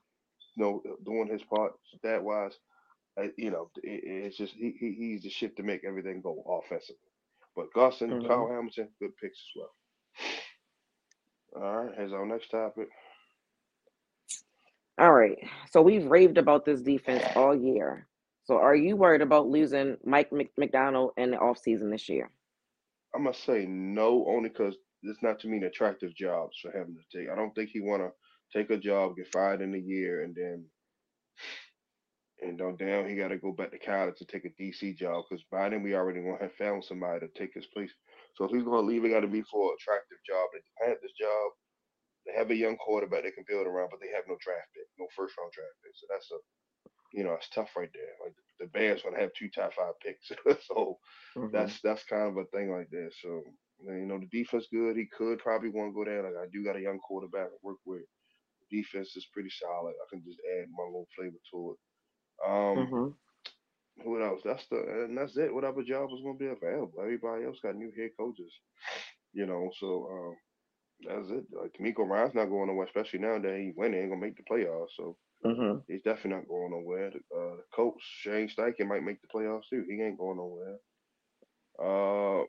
you 0.57 0.65
know 0.65 0.83
doing 1.07 1.29
his 1.29 1.43
part 1.45 1.73
that 2.05 2.23
wise. 2.25 2.55
uh, 3.21 3.29
You 3.39 3.51
know, 3.53 3.71
it, 3.83 4.03
it's 4.05 4.39
just 4.39 4.55
he, 4.55 4.75
he 4.81 4.95
he's 4.99 5.23
the 5.25 5.31
shit 5.31 5.57
to 5.59 5.65
make 5.65 5.85
everything 5.85 6.23
go 6.23 6.43
offensively. 6.65 6.97
But 7.57 7.73
Gus 7.75 8.03
and 8.03 8.21
Mhm. 8.21 8.27
Kyle 8.27 8.49
Hamilton, 8.51 8.91
good 9.01 9.17
picks 9.23 9.39
as 9.41 9.53
well. 9.57 9.75
All 11.57 11.87
right, 11.87 11.95
here's 11.97 12.13
our 12.15 12.27
next 12.27 12.51
topic. 12.51 12.89
All 14.99 15.13
right. 15.13 15.39
So 15.73 15.83
we've 15.83 16.07
raved 16.07 16.39
about 16.39 16.65
this 16.67 16.83
defense 16.83 17.25
all 17.37 17.55
year. 17.57 18.09
So 18.47 18.59
are 18.59 18.77
you 18.77 18.97
worried 18.97 19.23
about 19.23 19.49
losing 19.49 19.97
Mike 20.05 20.33
Mc- 20.33 20.57
Macdonald 20.57 21.13
in 21.17 21.33
the 21.33 21.37
offseason 21.37 21.91
this 21.91 22.09
year? 22.09 22.31
I'm 23.15 23.25
gonna 23.25 23.35
say 23.35 23.67
no, 23.67 24.25
only 24.29 24.51
because 24.51 24.77
it's 25.03 25.23
not 25.23 25.41
too 25.41 25.49
many 25.49 25.67
attractive 25.67 26.15
jobs 26.15 26.57
for 26.61 26.71
him 26.71 26.97
to 26.97 27.19
take. 27.19 27.29
I 27.29 27.35
don't 27.35 27.55
think 27.55 27.71
he 27.71 27.81
wanna 27.81 28.11
take 28.53 28.71
a 28.71 28.79
job, 28.79 29.17
get 29.17 29.33
fired 29.33 29.63
in 29.63 29.75
a 29.75 29.79
year, 29.79 30.23
and 30.23 30.35
then 30.35 30.67
and 32.43 32.59
then 32.61 32.77
down 32.77 33.09
he 33.09 33.17
got 33.17 33.29
to 33.29 33.39
go 33.39 33.53
back 33.53 33.71
to 33.73 33.79
college 33.79 34.17
to 34.19 34.27
take 34.27 34.45
a 34.45 34.51
DC 34.61 34.97
job 34.97 35.25
because 35.29 35.43
by 35.51 35.69
then 35.69 35.83
we 35.83 35.95
already 35.95 36.21
gonna 36.21 36.39
have 36.41 36.55
found 36.55 36.85
somebody 36.85 37.21
to 37.21 37.29
take 37.33 37.55
his 37.55 37.67
place. 37.67 37.93
So 38.35 38.45
if 38.45 38.53
he's 38.53 38.63
gonna 38.65 38.87
leave, 38.87 39.05
it 39.05 39.11
got 39.11 39.21
to 39.21 39.29
be 39.29 39.43
for 39.43 39.73
an 39.73 39.77
attractive 39.81 40.19
job. 40.29 40.49
They 40.53 40.87
had 40.87 40.99
this 41.03 41.17
job. 41.19 41.53
They 42.27 42.35
have 42.37 42.51
a 42.51 42.55
young 42.55 42.77
quarterback 42.77 43.23
they 43.25 43.33
can 43.33 43.47
build 43.49 43.67
around, 43.67 43.89
but 43.91 44.01
they 44.01 44.13
have 44.13 44.29
no 44.29 44.37
draft 44.43 44.69
pick, 44.77 44.87
no 44.99 45.07
first 45.17 45.35
round 45.39 45.53
draft 45.53 45.75
pick. 45.83 45.97
So 45.97 46.07
that's 46.11 46.31
a 46.31 46.39
you 47.17 47.25
know, 47.25 47.35
it's 47.35 47.51
tough 47.51 47.77
right 47.77 47.91
there. 47.95 48.15
Like 48.25 48.37
the 48.61 48.69
Bears 48.69 49.03
gonna 49.03 49.21
have 49.21 49.35
two 49.35 49.51
top 49.51 49.75
five 49.75 49.95
picks. 50.03 50.33
so 50.67 50.99
Mhm. 51.37 51.77
that's 51.77 51.81
that's 51.83 52.05
kind 52.05 52.29
of 52.31 52.39
a 52.39 52.47
thing 52.57 52.73
like 52.73 52.91
that. 52.91 53.13
So 53.23 53.45
you 53.85 54.07
know, 54.07 54.21
the 54.21 54.29
defense 54.29 54.69
good. 54.73 54.97
He 54.97 55.07
could 55.17 55.41
probably 55.41 55.71
want 55.71 55.91
to 55.93 55.95
go 55.97 56.05
there. 56.05 56.25
Like 56.25 56.49
I 56.49 56.49
do 56.53 56.65
got 56.65 56.77
a 56.77 56.83
young 56.83 57.01
quarterback 57.01 57.49
to 57.51 57.57
work 57.63 57.79
with. 57.87 58.05
Defense 58.71 59.17
is 59.17 59.29
pretty 59.33 59.51
solid. 59.51 59.95
I 59.95 60.07
can 60.11 60.25
just 60.25 60.41
add 60.59 60.69
my 60.77 60.85
little 60.85 61.09
flavor 61.17 61.39
to 61.53 61.77
it. 61.77 61.79
Um, 62.49 62.93
Mhm. 62.93 63.17
what 64.05 64.23
else? 64.23 64.43
That's 64.45 64.67
the 64.69 64.79
and 65.05 65.17
that's 65.19 65.37
it. 65.37 65.55
Whatever 65.55 65.83
job 65.83 66.11
is 66.13 66.23
gonna 66.23 66.39
be 66.39 66.47
available. 66.47 67.01
Everybody 67.01 67.45
else 67.45 67.61
got 67.63 67.77
new 67.77 67.93
head 67.97 68.11
coaches. 68.19 68.53
You 69.33 69.47
know, 69.47 69.71
so 69.79 70.09
um, 70.11 70.37
that's 71.07 71.31
it. 71.31 71.47
Like 71.53 71.73
DeMeco 71.75 72.09
Ryans 72.09 72.35
not 72.35 72.47
going 72.47 72.69
nowhere, 72.69 72.87
especially 72.87 73.21
now 73.21 73.39
that 73.41 73.59
he 73.59 73.73
winning, 73.77 74.01
ain't 74.01 74.11
gonna 74.11 74.21
make 74.21 74.37
the 74.37 74.45
playoffs. 74.51 74.91
So 74.97 75.17
Mhm. 75.45 75.87
he's 75.89 76.03
definitely 76.03 76.33
not 76.41 76.49
going 76.49 76.71
nowhere. 76.73 77.11
The, 77.11 77.19
uh, 77.37 77.57
the 77.57 77.65
coach 77.75 78.01
Shane 78.03 78.49
Steichen 78.49 78.89
might 78.89 79.03
make 79.05 79.21
the 79.23 79.29
playoffs 79.29 79.69
too. 79.71 79.85
He 79.89 80.01
ain't 80.03 80.19
going 80.19 80.39
nowhere. 80.39 80.79
Uh, 81.79 82.45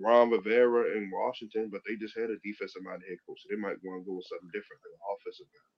Ron 0.00 0.30
Rivera 0.30 0.96
in 0.96 1.10
Washington, 1.10 1.70
but 1.70 1.82
they 1.86 1.96
just 1.96 2.16
had 2.16 2.30
a 2.30 2.38
defensive 2.42 2.82
minded 2.82 3.08
head 3.08 3.18
coach, 3.26 3.40
so 3.42 3.48
they 3.50 3.56
might 3.60 3.82
want 3.82 4.02
to 4.02 4.06
go 4.06 4.16
with 4.16 4.26
something 4.26 4.50
different, 4.52 4.82
like 4.82 4.94
an 4.94 5.14
offensive 5.14 5.46
guy. 5.46 5.68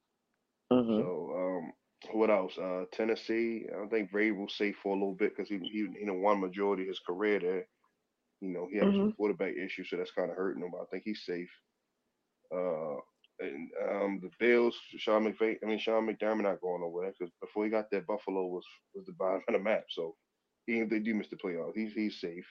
Mhm. 0.71 1.11
So, 1.27 1.33
um, 1.37 1.73
what 2.13 2.31
else? 2.31 2.57
Uh, 2.59 2.85
Tennessee. 2.93 3.67
I 3.75 3.87
think 3.89 4.11
Vrabel's 4.11 4.57
safe 4.57 4.77
for 4.83 4.91
a 4.95 4.99
little 4.99 5.15
bit 5.15 5.31
because 5.37 5.49
he 5.49 5.59
he 5.59 5.87
he 5.99 6.05
done 6.07 6.23
won 6.23 6.41
majority 6.41 6.83
of 6.85 6.89
his 6.89 7.01
career 7.01 7.39
there. 7.41 7.69
You 8.41 8.51
know, 8.51 8.69
he 8.71 8.79
had 8.79 8.95
some 8.99 9.09
Mhm. 9.09 9.17
quarterback 9.17 9.55
issues, 9.57 9.91
so 9.91 9.97
that's 9.99 10.13
kind 10.13 10.31
of 10.31 10.37
hurting 10.37 10.63
him. 10.65 10.71
But 10.73 10.83
I 10.83 10.87
think 10.91 11.05
he's 11.05 11.25
safe. 11.25 11.51
Uh, 12.53 12.97
and 13.41 13.71
um, 13.91 14.21
the 14.23 14.31
Bills, 14.39 14.77
Sean 14.97 15.25
McVay. 15.25 15.57
I 15.63 15.67
mean, 15.67 15.79
Sean 15.79 16.07
McDermott 16.07 16.43
not 16.43 16.61
going 16.61 16.81
nowhere 16.83 17.13
because 17.19 17.33
before 17.41 17.65
he 17.65 17.71
got 17.71 17.91
there, 17.91 18.03
Buffalo 18.03 18.47
was 18.47 18.65
was 18.95 19.07
the 19.07 19.13
bottom 19.13 19.43
of 19.49 19.55
the 19.55 19.61
map. 19.61 19.85
So 19.91 20.17
even 20.69 20.85
if 20.85 20.91
they 20.91 21.01
do 21.01 21.15
miss 21.15 21.29
the 21.29 21.37
playoffs, 21.37 21.75
he's 21.77 21.93
he's 21.93 22.21
safe. 22.21 22.47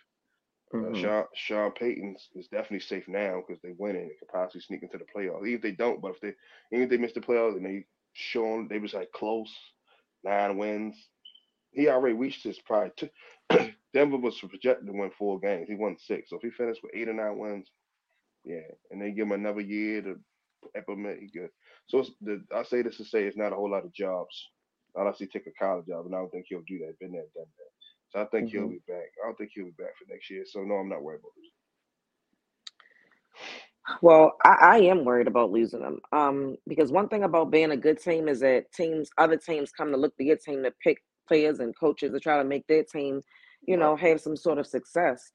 Uh, 0.81 0.93
Mhm. 0.93 0.93
Sean 0.93 1.25
Sean 1.36 1.72
Payton 1.72 2.15
is 2.36 2.48
definitely 2.50 2.79
safe 2.81 3.08
now 3.08 3.41
because 3.46 3.62
they 3.62 3.74
win 3.77 3.96
and 3.96 4.12
could 4.19 4.29
possibly 4.29 4.62
sneak 4.62 4.84
into 4.84 4.98
the 4.98 5.05
playoffs. 5.05 5.41
Even 5.48 5.55
if 5.55 5.62
they 5.62 5.72
don't, 5.72 6.01
but 6.01 6.12
if 6.12 6.21
they 6.21 6.34
even 6.71 6.84
if 6.84 6.89
they 6.89 6.97
miss 6.97 7.13
the 7.13 7.21
playoffs 7.21 7.58
and 7.58 7.65
they 7.65 7.86
shown 8.13 8.67
they 8.67 8.80
was 8.80 8.93
like 8.93 9.12
close, 9.12 9.54
nine 10.23 10.58
wins, 10.58 11.10
he 11.71 11.88
already 11.89 12.15
reached 12.15 12.43
his 12.43 12.60
probably 12.60 12.91
two. 12.97 13.10
Denver 13.93 14.17
was 14.17 14.39
projected 14.39 14.88
to 14.88 14.93
win 14.93 15.12
four 15.12 15.39
games. 15.39 15.67
He 15.69 15.75
won 15.75 15.97
six. 15.97 16.30
So 16.30 16.38
if 16.38 16.43
he 16.43 16.49
finished 16.52 16.82
with 16.84 16.93
eight 16.95 17.10
or 17.10 17.13
nine 17.13 17.38
wins, 17.38 17.71
yeah, 18.43 18.67
and 18.91 19.02
they 19.02 19.12
give 19.12 19.28
him 19.28 19.34
another 19.34 19.62
year 19.62 20.02
to 20.02 20.19
implement, 20.76 21.19
he 21.19 21.28
good. 21.28 21.50
So 21.88 22.00
it's 22.00 22.12
the 22.22 22.43
I 22.56 22.63
say 22.63 22.82
this 22.82 22.98
to 22.98 23.06
say 23.06 23.24
it's 23.24 23.38
not 23.38 23.54
a 23.54 23.56
whole 23.56 23.72
lot 23.72 23.86
of 23.86 23.93
jobs 23.93 24.50
unless 24.95 25.19
he 25.19 25.28
take 25.28 25.48
a 25.48 25.52
college 25.63 25.88
job, 25.88 26.06
and 26.06 26.15
I 26.15 26.19
don't 26.19 26.32
think 26.32 26.45
he'll 26.50 26.63
do 26.67 26.80
that. 26.80 27.00
Been 27.00 27.12
there, 27.13 27.26
done 27.36 27.45
that. 27.58 27.72
So 28.10 28.22
I 28.22 28.26
think 28.26 28.50
he'll 28.50 28.67
Mhm. 28.67 28.69
be 28.69 28.82
back. 28.88 29.10
I 29.24 29.28
don't 29.28 29.38
think 29.38 29.52
he'll 29.54 29.65
be 29.65 29.72
back 29.72 29.98
for 29.98 30.12
next 30.12 30.30
year. 30.30 30.43
So 30.45 30.62
no, 30.63 30.76
I'm 30.76 30.89
not 30.89 31.04
worried 31.04 31.19
about 31.22 31.34
this. 31.38 31.45
Well, 34.02 34.38
I, 34.45 34.58
I 34.62 34.78
am 34.80 35.06
worried 35.06 35.28
about 35.28 35.52
losing 35.52 35.82
them. 35.82 36.00
Um, 36.12 36.58
because 36.67 36.91
one 36.91 37.10
thing 37.10 37.24
about 37.24 37.52
being 37.52 37.72
a 37.72 37.78
good 37.78 38.02
team 38.02 38.28
is 38.30 38.39
that 38.41 38.72
teams, 38.74 39.10
other 39.17 39.38
teams 39.38 39.72
come 39.72 39.91
to 39.91 39.98
look 39.98 40.15
to 40.17 40.24
your 40.24 40.38
team 40.38 40.63
to 40.63 40.72
pick 40.84 41.00
players 41.28 41.60
and 41.60 41.78
coaches 41.78 42.12
to 42.13 42.19
try 42.19 42.38
to 42.38 42.43
make 42.43 42.67
their 42.67 42.84
team, 42.84 43.22
you 43.67 43.78
know, 43.78 43.95
have 43.95 44.22
some 44.22 44.38
sort 44.38 44.60
of 44.60 44.67
success. 44.67 45.32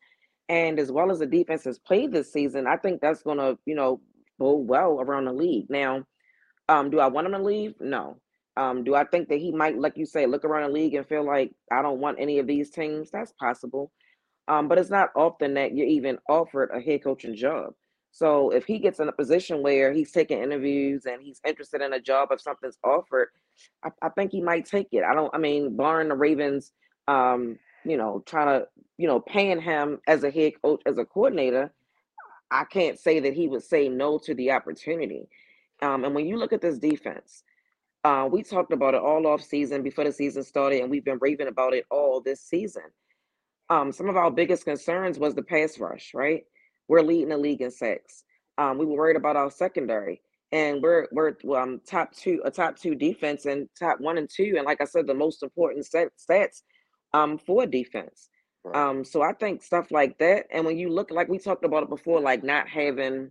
And 0.48 0.78
as 0.78 0.92
well 0.92 1.10
as 1.10 1.18
the 1.18 1.26
defense 1.26 1.64
has 1.64 1.78
played 1.78 2.12
this 2.12 2.32
season, 2.32 2.66
I 2.66 2.76
think 2.76 3.00
that's 3.00 3.22
gonna, 3.22 3.56
you 3.66 3.74
know, 3.74 4.00
bode 4.44 4.68
well 4.68 5.00
around 5.00 5.24
the 5.24 5.32
league. 5.32 5.70
Now, 5.70 6.04
um, 6.68 6.90
do 6.90 7.00
I 7.00 7.06
want 7.06 7.26
him 7.26 7.32
to 7.32 7.42
leave? 7.42 7.74
No. 7.80 8.20
Um, 8.56 8.84
do 8.84 8.94
I 8.94 9.04
think 9.04 9.28
that 9.28 9.40
he 9.40 9.50
might, 9.50 9.78
like 9.78 9.96
you 9.96 10.06
say, 10.06 10.26
look 10.26 10.44
around 10.44 10.64
the 10.68 10.74
league 10.78 10.94
and 10.94 11.06
feel 11.06 11.24
like 11.24 11.52
I 11.72 11.82
don't 11.82 12.00
want 12.04 12.20
any 12.20 12.38
of 12.38 12.46
these 12.46 12.70
teams? 12.70 13.10
That's 13.10 13.32
possible. 13.32 13.90
Um, 14.46 14.68
but 14.68 14.78
it's 14.78 14.90
not 14.90 15.10
often 15.16 15.54
that 15.54 15.74
you're 15.74 15.86
even 15.98 16.18
offered 16.28 16.70
a 16.72 16.80
head 16.80 17.02
coaching 17.02 17.34
job. 17.34 17.72
So 18.12 18.50
if 18.50 18.64
he 18.64 18.78
gets 18.78 19.00
in 19.00 19.08
a 19.08 19.12
position 19.12 19.62
where 19.62 19.92
he's 19.92 20.12
taking 20.12 20.42
interviews 20.42 21.06
and 21.06 21.20
he's 21.22 21.40
interested 21.44 21.80
in 21.80 21.94
a 21.94 22.00
job, 22.00 22.28
if 22.30 22.40
something's 22.40 22.78
offered, 22.84 23.28
I, 23.82 23.90
I 24.02 24.08
think 24.10 24.30
he 24.30 24.40
might 24.40 24.66
take 24.66 24.88
it. 24.92 25.02
I 25.02 25.14
don't. 25.14 25.34
I 25.34 25.38
mean, 25.38 25.76
barring 25.76 26.10
the 26.10 26.14
Ravens, 26.14 26.70
um, 27.08 27.58
you 27.84 27.96
know, 27.96 28.22
trying 28.26 28.48
to, 28.48 28.68
you 28.98 29.08
know, 29.08 29.18
paying 29.18 29.60
him 29.60 30.00
as 30.06 30.22
a 30.22 30.30
head 30.30 30.52
coach, 30.62 30.82
as 30.86 30.98
a 30.98 31.04
coordinator, 31.04 31.72
I 32.50 32.64
can't 32.64 32.98
say 32.98 33.20
that 33.20 33.34
he 33.34 33.48
would 33.48 33.62
say 33.62 33.88
no 33.88 34.18
to 34.18 34.34
the 34.34 34.52
opportunity. 34.52 35.28
Um, 35.82 36.04
and 36.04 36.14
when 36.14 36.26
you 36.26 36.36
look 36.36 36.52
at 36.52 36.60
this 36.60 36.78
defense, 36.78 37.42
uh, 38.04 38.28
we 38.30 38.42
talked 38.42 38.72
about 38.72 38.94
it 38.94 39.00
all 39.00 39.26
off 39.26 39.42
season 39.42 39.82
before 39.82 40.04
the 40.04 40.12
season 40.12 40.42
started, 40.42 40.82
and 40.82 40.90
we've 40.90 41.04
been 41.04 41.18
raving 41.20 41.48
about 41.48 41.74
it 41.74 41.86
all 41.90 42.20
this 42.20 42.42
season. 42.42 42.82
Um, 43.70 43.92
some 43.92 44.08
of 44.08 44.16
our 44.16 44.30
biggest 44.30 44.64
concerns 44.64 45.18
was 45.18 45.34
the 45.34 45.42
pass 45.42 45.78
rush, 45.78 46.12
right? 46.14 46.44
We're 46.86 47.00
leading 47.00 47.30
the 47.30 47.38
league 47.38 47.62
in 47.62 47.70
sacks. 47.70 48.24
Um, 48.58 48.78
we 48.78 48.84
were 48.84 48.96
worried 48.96 49.16
about 49.16 49.36
our 49.36 49.50
secondary, 49.50 50.20
and 50.52 50.82
we're 50.82 51.08
we're 51.12 51.34
um, 51.56 51.80
top 51.86 52.12
two, 52.12 52.42
a 52.44 52.50
top 52.50 52.76
two 52.76 52.94
defense, 52.94 53.46
and 53.46 53.68
top 53.78 54.00
one 54.00 54.18
and 54.18 54.28
two, 54.28 54.54
and 54.56 54.66
like 54.66 54.82
I 54.82 54.84
said, 54.84 55.06
the 55.06 55.14
most 55.14 55.42
important 55.42 55.86
stats 55.86 56.62
um, 57.14 57.38
for 57.38 57.64
defense. 57.66 58.28
Right. 58.64 58.76
Um, 58.76 59.04
so 59.04 59.22
I 59.22 59.34
think 59.34 59.62
stuff 59.62 59.90
like 59.90 60.18
that, 60.18 60.46
and 60.52 60.64
when 60.64 60.78
you 60.78 60.90
look, 60.90 61.10
like 61.10 61.28
we 61.28 61.38
talked 61.38 61.64
about 61.64 61.84
it 61.84 61.90
before, 61.90 62.20
like 62.20 62.42
not 62.42 62.68
having, 62.68 63.30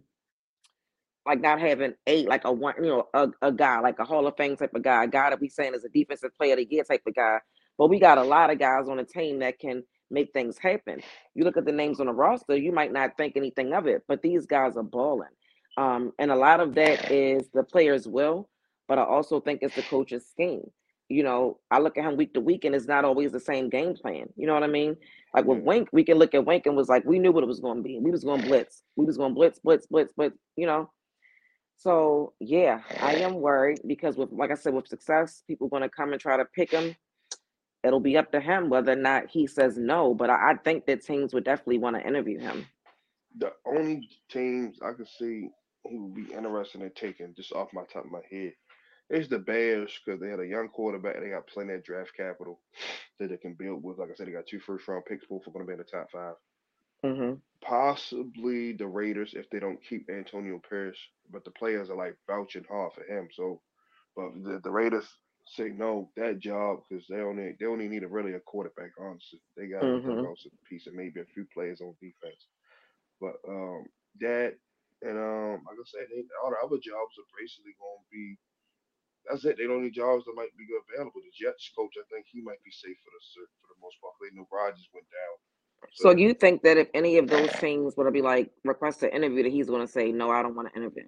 like 1.26 1.41
not 1.41 1.60
having 1.60 1.96
a 2.08 2.26
like 2.28 2.46
a 2.46 2.52
one, 2.52 2.76
you 2.78 2.89
know, 2.89 3.08
a, 3.13 3.30
a 3.41 3.52
guy 3.52 3.80
like 3.80 4.00
a 4.00 4.06
Hall 4.06 4.28
of 4.28 4.38
Fame 4.38 4.58
type 4.58 4.74
of 4.76 4.84
guy, 4.84 5.06
a 5.06 5.08
guy 5.08 5.32
that 5.32 5.41
we 5.41 5.50
saying 5.50 5.74
is 5.76 5.86
a 5.86 5.89
defensive 5.89 6.36
player 6.38 6.54
of 6.54 6.60
the 6.60 6.67
year 6.69 6.84
type 6.84 7.02
of 7.08 7.15
guy. 7.15 7.39
But 7.78 7.89
we 7.89 8.00
got 8.00 8.19
a 8.19 8.24
lot 8.24 8.52
of 8.52 8.60
guys 8.60 8.89
on 8.89 8.98
the 8.98 9.04
team 9.06 9.39
that 9.39 9.60
can 9.60 9.84
make 10.12 10.32
things 10.34 10.60
happen. 10.60 11.02
You 11.34 11.43
look 11.46 11.58
at 11.58 11.65
the 11.65 11.72
names 11.72 12.00
on 12.00 12.08
the 12.08 12.13
roster, 12.13 12.56
you 12.56 12.72
might 12.72 12.93
not 12.93 13.17
think 13.17 13.36
anything 13.36 13.74
of 13.74 13.88
it, 13.88 14.04
but 14.08 14.22
these 14.22 14.46
guys 14.46 14.78
are 14.78 14.84
balling. 14.84 15.30
Um, 15.78 16.13
and 16.19 16.32
a 16.32 16.36
lot 16.36 16.60
of 16.60 16.76
that 16.76 17.12
is 17.12 17.50
the 17.54 17.63
players' 17.63 18.08
will, 18.08 18.50
but 18.88 19.00
I 19.00 19.04
also 19.04 19.39
think 19.39 19.60
it's 19.63 19.76
the 19.76 19.82
coach's 19.82 20.28
scheme. 20.28 20.69
You 21.13 21.23
know, 21.23 21.60
I 21.69 21.80
look 21.80 21.97
at 21.97 22.06
him 22.06 22.17
week 22.17 22.34
to 22.34 22.39
week, 22.41 22.65
and 22.65 22.73
it's 22.73 22.88
not 22.88 23.06
always 23.06 23.32
the 23.32 23.39
same 23.39 23.69
game 23.69 23.95
plan. 23.95 24.28
You 24.36 24.47
know 24.47 24.54
what 24.54 24.63
I 24.63 24.67
mean? 24.67 24.97
Like 25.34 25.45
with 25.45 25.60
mm-hmm. 25.60 25.67
Wink, 25.67 25.89
we 25.91 26.04
can 26.04 26.17
look 26.17 26.34
at 26.34 26.45
Wink 26.45 26.65
and 26.65 26.76
was 26.76 26.89
like, 26.89 27.06
we 27.06 27.19
knew 27.19 27.32
what 27.32 27.43
it 27.43 27.47
was 27.47 27.60
going 27.60 27.78
to 27.78 27.84
be. 27.84 27.99
We 27.99 28.12
was 28.12 28.23
going 28.23 28.41
to 28.41 28.47
blitz. 28.47 28.84
We 28.95 29.06
was 29.06 29.17
going 29.17 29.32
to 29.32 29.36
blitz, 29.36 29.60
blitz, 29.60 29.86
blitz, 29.86 30.13
blitz. 30.13 30.38
You 30.56 30.67
know. 30.67 30.89
So 31.78 32.34
yeah, 32.39 32.82
I 33.02 33.15
am 33.15 33.36
worried 33.36 33.82
because 33.86 34.15
with, 34.15 34.32
like 34.32 34.52
I 34.52 34.56
said, 34.56 34.73
with 34.73 34.88
success, 34.88 35.43
people 35.47 35.67
going 35.67 35.84
to 35.84 35.89
come 35.89 36.13
and 36.13 36.21
try 36.21 36.38
to 36.38 36.45
pick 36.45 36.71
him. 36.71 36.95
It'll 37.84 37.99
be 37.99 38.17
up 38.17 38.32
to 38.32 38.39
him 38.39 38.69
whether 38.69 38.93
or 38.93 38.95
not 38.95 39.30
he 39.30 39.45
says 39.45 39.78
no. 39.78 40.13
But 40.13 40.30
I, 40.30 40.52
I 40.52 40.56
think 40.56 40.86
that 40.86 41.04
teams 41.04 41.34
would 41.34 41.43
definitely 41.43 41.80
want 41.80 41.97
to 41.97 42.08
interview 42.08 42.39
him. 42.39 42.65
The 43.38 43.52
only 43.65 44.10
teams 44.30 44.78
I 44.82 44.93
could 44.93 45.08
see 45.08 45.49
he 45.88 45.97
would 45.97 46.15
be 46.15 46.34
interested 46.34 46.82
in 46.82 46.91
taking, 46.95 47.34
just 47.36 47.52
off 47.52 47.73
my 47.73 47.84
top 47.91 48.06
of 48.06 48.12
my 48.12 48.21
head, 48.32 48.54
is 49.13 49.30
the 49.30 49.39
Bears 49.39 49.99
because 50.06 50.19
they 50.21 50.30
had 50.30 50.39
a 50.39 50.47
young 50.47 50.69
quarterback. 50.69 51.19
They 51.19 51.30
got 51.30 51.47
plenty 51.47 51.73
of 51.73 51.84
draft 51.84 52.15
capital 52.15 52.62
that 53.19 53.30
they 53.30 53.38
can 53.38 53.54
build 53.56 53.84
with. 53.84 53.99
Like 53.99 54.10
I 54.12 54.15
said, 54.15 54.28
they 54.28 54.32
got 54.32 54.47
two 54.47 54.60
first 54.60 54.88
round 54.88 55.06
picks, 55.06 55.26
both 55.26 55.47
are 55.47 55.52
going 55.52 55.65
to 55.65 55.67
be 55.67 55.73
in 55.73 55.80
the 55.80 55.86
top 55.86 56.12
five. 56.12 56.36
hmm 57.04 57.34
Possibly 57.63 58.73
the 58.73 58.88
Raiders 58.88 59.34
if 59.34 59.49
they 59.49 59.60
don't 59.60 59.82
keep 59.84 60.10
Antonio 60.10 60.60
Pierce, 60.69 60.99
but 61.32 61.43
the 61.45 61.52
players 61.52 61.89
are 61.89 61.97
like 61.97 62.17
vouching 62.28 62.65
hard 62.65 62.93
for 62.93 63.04
him. 63.04 63.30
So, 63.32 63.62
but 64.15 64.32
the, 64.43 64.60
the 64.63 64.71
Raiders, 64.71 65.08
say 65.47 65.69
no 65.69 66.12
that 66.15 66.39
job 66.39 66.80
because 66.89 67.08
they 67.08 67.19
only 67.21 67.56
they 67.60 67.65
only 67.65 67.88
need 67.88 68.04
a 68.04 68.08
really 68.08 68.34
a 68.34 68.39
quarterback. 68.39 68.91
Honestly, 68.99 69.39
they 69.58 69.67
got 69.67 69.91
Mhm. 69.91 70.28
else 70.28 70.45
in 70.45 70.52
piece 70.69 70.88
and 70.88 70.95
maybe 70.95 71.19
a 71.21 71.26
few 71.26 71.45
players 71.54 71.82
on 71.82 71.95
defense. 72.02 72.47
But 73.19 73.36
um, 73.47 73.86
that 74.19 74.56
and 75.02 75.17
um, 75.17 75.63
like 75.65 75.78
I 75.80 75.86
said, 75.86 76.08
they, 76.10 76.23
all 76.43 76.52
the 76.52 76.58
other 76.65 76.80
jobs 76.82 77.15
are 77.19 77.32
basically 77.39 77.76
going 77.80 77.99
to 78.04 78.10
be. 78.12 78.38
That's 79.29 79.45
it. 79.45 79.57
They 79.57 79.67
don't 79.67 79.83
need 79.83 79.93
jobs 79.93 80.25
that 80.25 80.36
might 80.36 80.51
be 80.57 80.65
available. 80.67 81.21
The 81.23 81.31
Jets 81.45 81.71
coach, 81.75 81.95
I 81.97 82.03
think 82.12 82.27
he 82.31 82.41
might 82.41 82.63
be 82.63 82.71
safe 82.71 82.97
for 83.03 83.12
the 83.12 83.21
for 83.62 83.67
the 83.73 83.79
most 83.81 83.99
part. 84.01 84.13
They 84.19 84.36
know 84.36 84.47
Rodgers 84.51 84.89
went 84.93 85.07
down. 85.07 85.36
So 85.93 86.12
you 86.12 86.33
think 86.33 86.63
that 86.63 86.77
if 86.77 86.89
any 86.93 87.17
of 87.17 87.27
those 87.27 87.51
teams 87.59 87.95
were 87.97 88.05
to 88.05 88.12
be 88.12 88.21
like 88.21 88.51
request 88.63 89.03
an 89.03 89.12
interview, 89.12 89.43
that 89.43 89.51
he's 89.51 89.67
going 89.67 89.86
to 89.86 89.91
say 89.91 90.12
no, 90.12 90.31
I 90.31 90.41
don't 90.41 90.55
want 90.55 90.69
to 90.73 90.79
interview. 90.79 91.05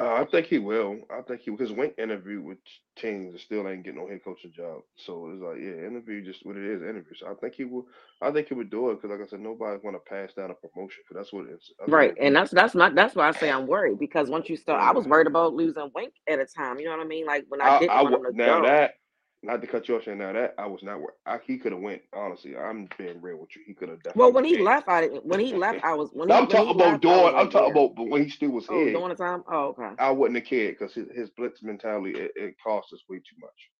Uh, 0.00 0.14
I 0.14 0.26
think 0.26 0.48
he 0.48 0.58
will. 0.58 0.98
I 1.10 1.22
think 1.22 1.42
he 1.42 1.52
because 1.52 1.72
Wink 1.72 1.94
interviewed 1.98 2.44
with 2.44 2.58
teams 2.96 3.32
and 3.32 3.40
still 3.40 3.68
ain't 3.68 3.84
getting 3.84 4.00
no 4.00 4.08
head 4.08 4.24
coaching 4.24 4.52
job. 4.52 4.82
So 4.96 5.30
it's 5.30 5.42
like, 5.42 5.58
yeah, 5.60 5.86
interview 5.86 6.24
just 6.24 6.46
what 6.46 6.56
it 6.58 6.64
is, 6.64 6.82
interview. 6.82 7.14
So 7.16 7.28
I 7.28 7.34
think 7.36 7.54
he 7.54 7.64
will. 7.64 7.86
I 8.20 8.32
think 8.32 8.48
he 8.48 8.54
would 8.54 8.70
do 8.70 8.90
it 8.90 8.96
because, 9.02 9.10
like 9.16 9.26
I 9.26 9.30
said, 9.30 9.40
nobody's 9.40 9.82
going 9.82 9.94
to 9.94 10.00
pass 10.00 10.34
down 10.34 10.50
a 10.50 10.54
promotion 10.54 11.02
because 11.08 11.16
that's 11.22 11.32
what 11.32 11.46
it 11.46 11.52
is. 11.54 11.72
Right, 11.86 12.14
and 12.20 12.34
that's 12.36 12.52
that's 12.52 12.74
not 12.76 12.94
that's 12.94 13.14
why 13.16 13.28
I 13.28 13.32
say 13.32 13.50
I'm 13.50 13.66
worried 13.66 13.98
because 13.98 14.30
once 14.30 14.48
you 14.48 14.56
start, 14.56 14.82
I 14.82 14.92
was 14.92 15.06
worried 15.06 15.28
about 15.28 15.54
losing 15.54 15.90
Wink 15.94 16.14
at 16.28 16.38
a 16.40 16.46
time. 16.46 16.78
You 16.80 16.86
know 16.86 16.92
what 16.92 17.04
I 17.04 17.08
mean? 17.08 17.26
Like 17.26 17.46
when 17.48 17.60
I 17.60 17.70
I, 17.70 17.80
didn't 17.80 17.98
I 17.98 18.02
want 18.02 18.14
wa- 18.14 18.18
him 18.18 18.24
to 18.24 18.32
now 18.32 18.60
go. 18.60 18.62
that 18.62 18.94
not 19.42 19.60
to 19.60 19.66
cut 19.66 19.88
you 19.88 19.96
off, 19.96 20.04
saying 20.04 20.18
now 20.18 20.32
that 20.32 20.54
I 20.58 20.66
was 20.66 20.82
not 20.82 21.00
wor- 21.00 21.14
I, 21.26 21.38
he 21.44 21.58
could 21.58 21.72
have 21.72 21.80
went. 21.80 22.02
Honestly, 22.14 22.56
I'm 22.56 22.88
being 22.96 23.20
real 23.20 23.38
with 23.38 23.50
you. 23.56 23.62
He 23.66 23.74
could 23.74 23.88
have 23.88 23.98
definitely. 23.98 24.20
Well, 24.22 24.32
when 24.32 24.44
he 24.44 24.52
went. 24.52 24.64
left, 24.64 24.88
I 24.88 25.00
didn't. 25.02 25.26
When 25.26 25.40
he 25.40 25.54
left, 25.54 25.84
I 25.84 25.94
was 25.94 26.10
when 26.12 26.28
he 26.28 26.34
I'm 26.34 26.42
when 26.42 26.50
he 26.50 26.56
talking 26.56 26.74
about 26.80 27.00
doing. 27.02 27.34
I'm 27.34 27.50
talking 27.50 27.72
about, 27.72 27.94
but 27.96 28.08
when 28.08 28.24
he 28.24 28.30
still 28.30 28.50
was 28.50 28.66
Oh, 28.68 28.84
here, 28.84 28.92
during 28.92 29.08
the 29.08 29.14
time. 29.16 29.44
Oh, 29.50 29.74
okay. 29.78 29.90
I 29.98 30.10
wouldn't 30.10 30.38
have 30.38 30.46
cared 30.46 30.78
because 30.78 30.94
his, 30.94 31.06
his 31.14 31.30
blitz 31.30 31.62
mentality 31.62 32.18
it, 32.18 32.32
it 32.36 32.54
cost 32.62 32.92
us 32.92 33.00
way 33.08 33.18
too 33.18 33.36
much. 33.40 33.70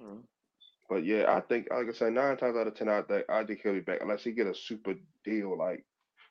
Mhm. 0.00 0.22
But 0.88 1.04
yeah, 1.04 1.24
I 1.28 1.40
think 1.40 1.68
like 1.70 1.88
I 1.88 1.92
said, 1.92 2.12
nine 2.12 2.36
times 2.36 2.56
out 2.56 2.66
of 2.68 2.74
ten, 2.74 2.88
I 2.88 3.02
think 3.02 3.24
I 3.28 3.44
think 3.44 3.60
he'll 3.62 3.72
be 3.72 3.80
back 3.80 4.00
unless 4.02 4.22
he 4.22 4.32
get 4.32 4.46
a 4.46 4.54
super 4.54 4.94
deal 5.24 5.56
like 5.58 5.84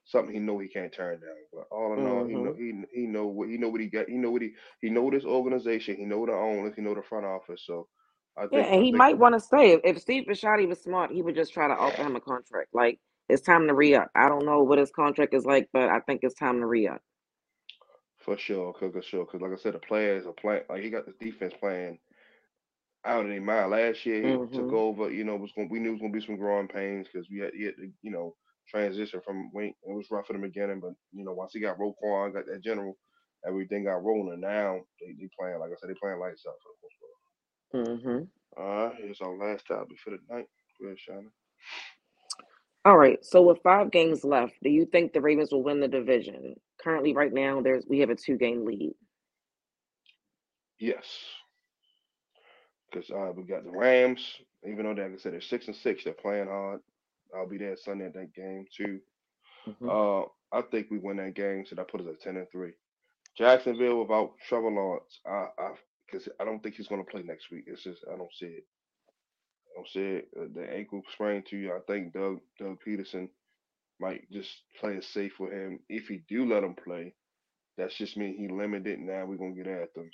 something 0.05 0.33
he 0.33 0.39
know 0.39 0.59
he 0.59 0.67
can't 0.67 0.93
turn 0.93 1.19
down. 1.19 1.35
But 1.51 1.67
all 1.71 1.93
in 1.93 2.05
all, 2.05 2.25
he 2.25 2.35
know 2.35 2.53
he 2.57 2.73
he 2.93 3.07
know 3.07 3.27
what 3.27 3.49
he 3.49 3.57
know 3.57 3.69
what 3.69 3.81
he 3.81 3.87
got. 3.87 4.09
He 4.09 4.15
know 4.15 4.31
what 4.31 4.41
he 4.41 4.51
he 4.81 4.89
know 4.89 5.09
this 5.09 5.25
organization. 5.25 5.97
He 5.97 6.05
know 6.05 6.25
the 6.25 6.33
owners. 6.33 6.73
He 6.75 6.81
know 6.81 6.93
the 6.95 7.01
front 7.01 7.25
office. 7.25 7.63
So 7.65 7.87
I 8.37 8.47
think 8.47 8.51
Yeah, 8.51 8.61
and 8.73 8.83
I 8.83 8.85
he 8.85 8.91
think 8.91 8.93
might 8.93 9.17
want 9.17 9.35
to 9.35 9.39
stay. 9.41 9.73
If, 9.73 9.81
if 9.83 9.99
Steve 10.01 10.25
Bisciotti 10.29 10.67
was 10.67 10.81
smart, 10.81 11.11
he 11.11 11.21
would 11.21 11.35
just 11.35 11.53
try 11.53 11.67
to 11.67 11.73
offer 11.75 12.03
him 12.03 12.15
a 12.15 12.21
contract. 12.21 12.69
Like 12.73 12.99
it's 13.29 13.41
time 13.41 13.67
to 13.67 13.73
re 13.73 13.95
up. 13.95 14.09
I 14.15 14.29
don't 14.29 14.45
know 14.45 14.63
what 14.63 14.79
his 14.79 14.91
contract 14.91 15.33
is 15.33 15.45
like, 15.45 15.69
but 15.73 15.89
I 15.89 15.99
think 16.01 16.21
it's 16.23 16.35
time 16.35 16.59
to 16.61 16.67
re 16.67 16.87
up. 16.87 17.01
for 18.19 18.37
sure, 18.37 18.73
cause, 18.73 18.93
for 18.93 19.01
sure, 19.01 19.25
cause 19.25 19.41
like 19.41 19.51
I 19.53 19.57
said, 19.57 19.75
the 19.75 19.79
players 19.79 20.25
are 20.25 20.33
playing 20.33 20.63
like 20.69 20.83
he 20.83 20.89
got 20.89 21.05
the 21.05 21.13
defense 21.19 21.53
playing 21.59 21.99
out 23.05 23.23
of 23.25 23.29
their 23.29 23.41
mind. 23.41 23.71
Last 23.71 24.05
year 24.05 24.23
he 24.23 24.39
took 24.53 24.71
Mhm. 24.71 24.73
over. 24.73 25.11
You 25.11 25.23
know, 25.23 25.35
was 25.35 25.51
going 25.55 25.69
we 25.69 25.79
knew 25.79 25.89
it 25.89 25.93
was 25.93 26.01
gonna 26.01 26.13
be 26.13 26.21
some 26.25 26.37
growing 26.37 26.67
pains 26.67 27.07
because 27.11 27.27
we 27.29 27.39
had, 27.39 27.53
he 27.53 27.65
had 27.65 27.75
to, 27.77 27.91
you 28.01 28.11
know 28.11 28.35
transition 28.69 29.21
from 29.25 29.51
Wink. 29.53 29.75
It 29.83 29.93
was 29.93 30.07
rough 30.11 30.29
in 30.29 30.39
the 30.39 30.47
beginning, 30.47 30.79
but 30.79 30.93
you 31.11 31.25
know 31.25 31.33
once 31.33 31.53
he 31.53 31.59
got 31.59 31.77
Roquan, 31.79 32.33
got 32.33 32.45
that 32.47 32.63
general, 32.63 32.97
everything 33.47 33.83
got 33.85 34.03
rolling. 34.03 34.39
Now 34.41 34.79
they, 35.01 35.13
they 35.19 35.29
playing 35.37 35.59
like 35.59 35.71
I 35.71 35.75
said, 35.79 35.89
they 35.89 35.99
playing 36.01 36.19
lights 36.19 36.45
out 36.47 36.55
for 36.63 36.71
the 36.71 36.79
most 36.83 36.95
part. 36.99 37.02
Mhm. 37.73 38.27
All 38.57 38.87
right, 38.87 38.95
here's 38.97 39.21
our 39.21 39.35
last 39.35 39.67
topic 39.67 39.97
for 39.99 40.11
the 40.11 40.19
night. 40.29 40.47
Go 40.79 40.87
ahead. 40.87 41.25
All 42.85 42.97
right. 42.97 43.23
So 43.23 43.41
with 43.41 43.61
five 43.63 43.91
games 43.91 44.23
left, 44.23 44.55
do 44.61 44.69
you 44.69 44.85
think 44.85 45.13
the 45.13 45.21
Ravens 45.21 45.51
will 45.51 45.63
win 45.63 45.79
the 45.79 45.87
division? 45.87 46.55
Currently, 46.81 47.13
right 47.13 47.33
now, 47.33 47.61
there's 47.61 47.85
we 47.87 47.99
have 47.99 48.09
a 48.09 48.15
two 48.15 48.37
game 48.37 48.65
lead. 48.65 48.93
Yes, 50.79 51.05
because 52.91 53.09
uh, 53.09 53.31
we 53.35 53.43
got 53.43 53.63
the 53.63 53.71
Rams. 53.71 54.21
Even 54.65 54.85
though 54.85 54.93
they, 54.93 55.03
like 55.03 55.13
I 55.13 55.17
said, 55.17 55.33
they're 55.33 55.41
six 55.41 55.67
and 55.67 55.75
six, 55.75 56.03
they're 56.03 56.13
playing 56.13 56.47
hard. 56.47 56.81
I'll 57.35 57.47
be 57.47 57.57
there 57.57 57.75
Sunday 57.77 58.05
at 58.05 58.13
that 58.13 58.33
game 58.33 58.65
too. 58.75 58.99
Mhm. 59.67 59.89
Uh, 60.23 60.27
I 60.51 60.61
think 60.63 60.91
we 60.91 60.99
win 60.99 61.17
that 61.17 61.35
game, 61.35 61.65
so 61.65 61.75
that 61.75 61.87
put 61.87 62.01
us 62.01 62.07
at 62.07 62.21
ten 62.21 62.37
and 62.37 62.49
three. 62.51 62.73
Jacksonville 63.37 64.01
without 64.01 64.33
Trevor 64.47 64.69
Lawrence, 64.71 65.19
I, 65.25 65.47
I, 65.57 65.71
because 66.13 66.29
I 66.39 66.45
don't 66.45 66.61
think 66.61 66.75
he's 66.75 66.87
going 66.87 67.03
to 67.03 67.11
play 67.11 67.23
next 67.23 67.51
week. 67.51 67.65
It's 67.67 67.83
just 67.83 68.05
I 68.11 68.15
don't 68.17 68.33
see 68.33 68.45
it. 68.45 68.65
I 69.67 69.71
don't 69.75 69.87
see 69.89 69.99
it. 69.99 70.29
Uh, 70.39 70.45
the 70.53 70.71
ankle 70.71 71.01
sprain 71.13 71.43
to 71.49 71.57
you. 71.57 71.73
I 71.73 71.79
think 71.87 72.13
Doug 72.13 72.39
Doug 72.59 72.77
Pederson 72.85 73.29
might 73.99 74.29
just 74.31 74.51
play 74.79 74.93
it 74.95 75.03
safe 75.03 75.33
with 75.39 75.51
him. 75.51 75.79
If 75.89 76.07
he 76.07 76.23
do 76.29 76.45
let 76.45 76.63
him 76.63 76.75
play, 76.75 77.15
that's 77.77 77.95
just 77.97 78.17
mean 78.17 78.37
he 78.37 78.47
limited. 78.47 78.99
Now 78.99 79.25
we're 79.25 79.37
gonna 79.37 79.55
get 79.55 79.67
at 79.67 79.93
them. 79.95 80.09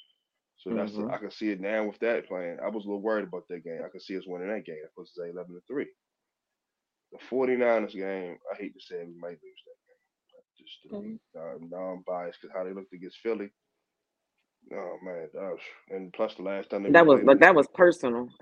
So 0.57 0.71
that's 0.73 0.91
Mhm. 0.93 1.12
I 1.12 1.17
can 1.17 1.31
see 1.31 1.49
it 1.51 1.62
now 1.62 1.85
with 1.88 1.99
that 1.99 2.27
plan. 2.27 2.59
I 2.62 2.67
was 2.69 2.85
a 2.85 2.88
little 2.88 3.01
worried 3.01 3.27
about 3.27 3.47
that 3.49 3.63
game. 3.63 3.81
I 3.83 3.89
can 3.89 3.99
see 3.99 4.17
us 4.17 4.27
winning 4.27 4.49
that 4.49 4.65
game. 4.65 4.81
That 4.81 4.93
puts 4.95 5.17
us 5.17 5.23
at 5.23 5.29
eleven 5.31 5.55
to 5.55 5.62
three. 5.67 5.88
The 7.12 7.17
49ers 7.29 7.93
game, 7.95 8.38
I 8.51 8.55
hate 8.55 8.73
to 8.73 8.79
say 8.81 8.97
it, 9.01 9.07
we 9.07 9.15
might 9.15 9.41
lose 9.41 9.63
that 9.65 9.79
game. 9.88 10.43
Just 10.57 10.81
to 10.83 10.89
be 11.01 11.19
uh, 11.39 11.57
non-biased 11.62 12.39
because 12.41 12.53
how 12.55 12.63
they 12.63 12.73
looked 12.73 12.93
against 12.93 13.19
Philly. 13.19 13.49
Oh 14.71 14.97
man, 15.03 15.29
that 15.34 15.41
was, 15.41 15.60
and 15.89 16.13
plus 16.13 16.36
the 16.36 16.43
last 16.43 16.69
time 16.69 16.84
they 16.84 16.91
That 16.91 17.05
was 17.05 17.21
but 17.25 17.39
that 17.39 17.55
was 17.55 17.67
personal. 17.73 18.29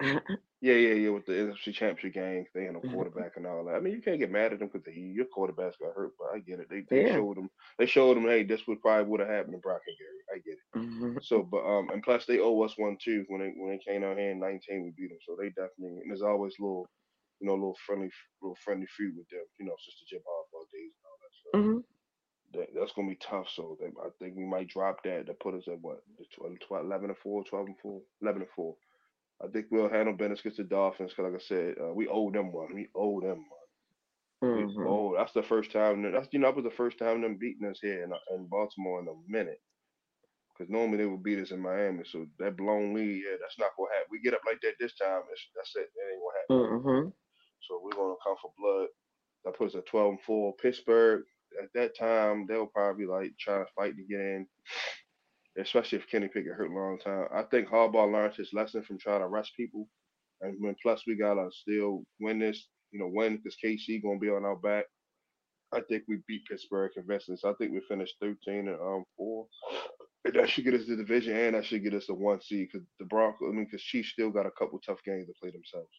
yeah, 0.61 0.73
yeah, 0.73 0.93
yeah, 0.95 1.09
with 1.09 1.25
the 1.25 1.33
NFC 1.33 1.73
Championship 1.73 2.13
game, 2.15 2.45
they 2.53 2.65
had 2.65 2.73
no 2.73 2.81
Mhm. 2.83 2.91
quarterback 2.91 3.33
and 3.37 3.45
all 3.45 3.63
that. 3.65 3.75
I 3.75 3.79
mean, 3.79 3.93
you 3.93 4.01
can't 4.01 4.19
get 4.19 4.31
mad 4.31 4.53
at 4.53 4.59
them 4.59 4.69
because 4.73 4.87
your 4.95 5.25
quarterbacks 5.25 5.79
got 5.79 5.95
hurt, 5.95 6.13
but 6.19 6.29
I 6.35 6.39
get 6.39 6.59
it. 6.59 6.67
They 6.69 6.81
they 6.91 7.03
yeah. 7.03 7.13
showed 7.13 7.37
them, 7.37 7.49
they 7.79 7.85
showed 7.85 8.17
them, 8.17 8.23
hey, 8.25 8.43
this 8.43 8.65
would 8.67 8.81
probably 8.81 9.05
would 9.09 9.19
have 9.21 9.29
happened 9.29 9.53
to 9.53 9.59
Brock 9.59 9.81
and 9.87 9.97
Gary. 9.97 10.21
I 10.33 10.37
get 10.43 10.53
it. 10.57 10.67
Mhm. 10.75 11.17
So, 11.21 11.43
but 11.43 11.65
um, 11.65 11.89
and 11.91 12.03
plus 12.03 12.25
they 12.25 12.39
owe 12.39 12.61
us 12.63 12.77
one 12.77 12.97
too. 13.03 13.25
When 13.29 13.41
they 13.41 13.53
when 13.57 13.71
they 13.71 13.79
came 13.85 14.03
out 14.03 14.17
here 14.17 14.31
in 14.31 14.39
nineteen, 14.39 14.83
we 14.83 14.91
beat 14.97 15.09
them. 15.09 15.19
So 15.25 15.35
they 15.39 15.49
definitely 15.49 16.01
and 16.01 16.09
there's 16.11 16.21
always 16.23 16.55
little, 16.59 16.87
you 17.39 17.47
know, 17.47 17.53
little 17.55 17.77
friendly, 17.85 18.09
little 18.41 18.57
friendly 18.65 18.87
feud 18.97 19.15
with 19.17 19.29
them. 19.29 19.45
You 19.59 19.65
know, 19.67 19.75
since 19.79 19.97
the 20.01 20.07
Jim 20.09 20.21
Harbaugh 20.25 20.67
days 20.73 20.93
and 20.97 21.05
all 21.07 21.19
that 21.21 21.35
stuff. 21.35 21.57
Mhm. 21.61 21.83
That, 22.53 22.69
that's 22.75 22.93
gonna 22.93 23.09
be 23.09 23.15
tough. 23.17 23.49
So 23.53 23.77
they, 23.79 23.87
I 23.87 24.09
think 24.19 24.35
we 24.37 24.45
might 24.45 24.69
drop 24.69 25.03
that. 25.03 25.27
To 25.27 25.33
put 25.35 25.55
us 25.55 25.67
at 25.67 25.81
what, 25.81 26.03
the 26.17 26.25
12, 26.35 26.59
12, 26.67 26.85
11 26.85 27.09
and 27.11 27.19
four, 27.19 27.43
12 27.43 27.67
and 27.67 27.79
four, 27.79 28.01
11 28.21 28.41
and 28.43 28.51
four. 28.55 28.75
I 29.43 29.47
think 29.49 29.67
we'll 29.71 29.89
handle 29.89 30.15
business 30.15 30.39
against 30.41 30.57
the 30.57 30.63
Dolphins 30.65 31.11
because, 31.11 31.31
like 31.31 31.41
I 31.41 31.45
said, 31.45 31.75
uh, 31.81 31.93
we 31.93 32.07
owe 32.07 32.31
them 32.31 32.51
one. 32.53 32.73
We 32.73 32.89
owe 32.95 33.21
them 33.21 33.45
one. 33.49 33.59
We 34.53 34.67
Mhm. 34.67 34.85
owe. 34.85 35.15
That's 35.15 35.33
the 35.33 35.43
first 35.43 35.71
time. 35.71 36.03
That's 36.11 36.29
you 36.33 36.39
know 36.39 36.47
that 36.47 36.55
was 36.55 36.65
the 36.65 36.71
first 36.71 36.99
time 36.99 37.21
them 37.21 37.37
beating 37.37 37.67
us 37.67 37.79
here 37.81 38.03
in, 38.03 38.13
in 38.35 38.47
Baltimore 38.47 39.01
in 39.01 39.07
a 39.09 39.15
minute. 39.27 39.61
Because 40.57 40.71
normally 40.71 40.97
they 40.99 41.05
would 41.05 41.23
beat 41.23 41.39
us 41.39 41.51
in 41.51 41.61
Miami. 41.61 42.03
So 42.05 42.27
that 42.39 42.57
blown 42.57 42.93
lead, 42.93 43.23
yeah, 43.25 43.37
that's 43.41 43.59
not 43.59 43.71
gonna 43.77 43.93
happen. 43.93 44.09
We 44.11 44.21
get 44.21 44.33
up 44.35 44.41
like 44.45 44.61
that 44.61 44.75
this 44.79 44.95
time. 44.95 45.23
It's, 45.31 45.47
that's 45.55 45.75
it. 45.75 45.89
That 45.95 46.11
ain't 46.13 46.21
gonna 46.21 46.39
happen. 46.39 46.51
Mhm. 46.51 47.13
So 47.61 47.81
we're 47.83 47.91
gonna 47.91 48.15
come 48.23 48.37
for 48.41 48.53
blood. 48.57 48.89
That 49.45 49.55
puts 49.57 49.75
us 49.75 49.79
at 49.79 49.87
12 49.87 50.11
and 50.11 50.21
4. 50.21 50.55
Pittsburgh, 50.57 51.25
at 51.61 51.69
that 51.73 51.97
time, 51.97 52.45
they'll 52.47 52.67
probably 52.67 53.05
like 53.05 53.33
try 53.39 53.59
to 53.59 53.65
fight 53.75 53.95
to 53.97 54.03
get 54.03 54.19
in. 54.19 54.47
Especially 55.59 55.97
if 55.97 56.07
Kenny 56.07 56.27
Pickett 56.27 56.53
hurt 56.53 56.71
a 56.71 56.73
long 56.73 56.99
time. 56.99 57.25
I 57.33 57.43
think 57.43 57.67
Harbaugh 57.67 58.11
learned 58.11 58.35
his 58.35 58.53
lesson 58.53 58.83
from 58.83 58.99
trying 58.99 59.21
to 59.21 59.27
rush 59.27 59.51
people. 59.55 59.87
And 60.41 60.55
when 60.59 60.75
plus 60.81 61.03
we 61.07 61.15
gotta 61.15 61.49
still 61.51 62.03
win 62.19 62.39
this, 62.39 62.67
you 62.91 62.99
know, 62.99 63.09
win 63.11 63.37
because 63.37 63.57
KC 63.63 64.03
gonna 64.03 64.19
be 64.19 64.29
on 64.29 64.45
our 64.45 64.55
back. 64.55 64.85
I 65.73 65.81
think 65.81 66.03
we 66.07 66.19
beat 66.27 66.45
Pittsburgh 66.45 66.91
convincingly. 66.93 67.39
So 67.39 67.49
I 67.49 67.53
think 67.55 67.73
we 67.73 67.81
finished 67.87 68.15
13 68.21 68.67
and 68.67 68.79
um 68.79 69.03
four. 69.17 69.47
And 70.25 70.35
that 70.35 70.49
should 70.49 70.65
get 70.65 70.73
us 70.75 70.85
the 70.87 70.95
division 70.95 71.35
and 71.35 71.55
that 71.55 71.65
should 71.65 71.83
get 71.83 71.93
us 71.93 72.09
a 72.09 72.13
one 72.13 72.41
seed 72.41 72.69
because 72.71 72.87
the 72.99 73.05
Broncos, 73.05 73.49
I 73.49 73.55
mean, 73.55 73.65
because 73.65 73.81
Chiefs 73.81 74.09
still 74.09 74.29
got 74.29 74.45
a 74.45 74.51
couple 74.51 74.79
tough 74.79 75.01
games 75.05 75.27
to 75.27 75.33
play 75.41 75.51
themselves. 75.51 75.89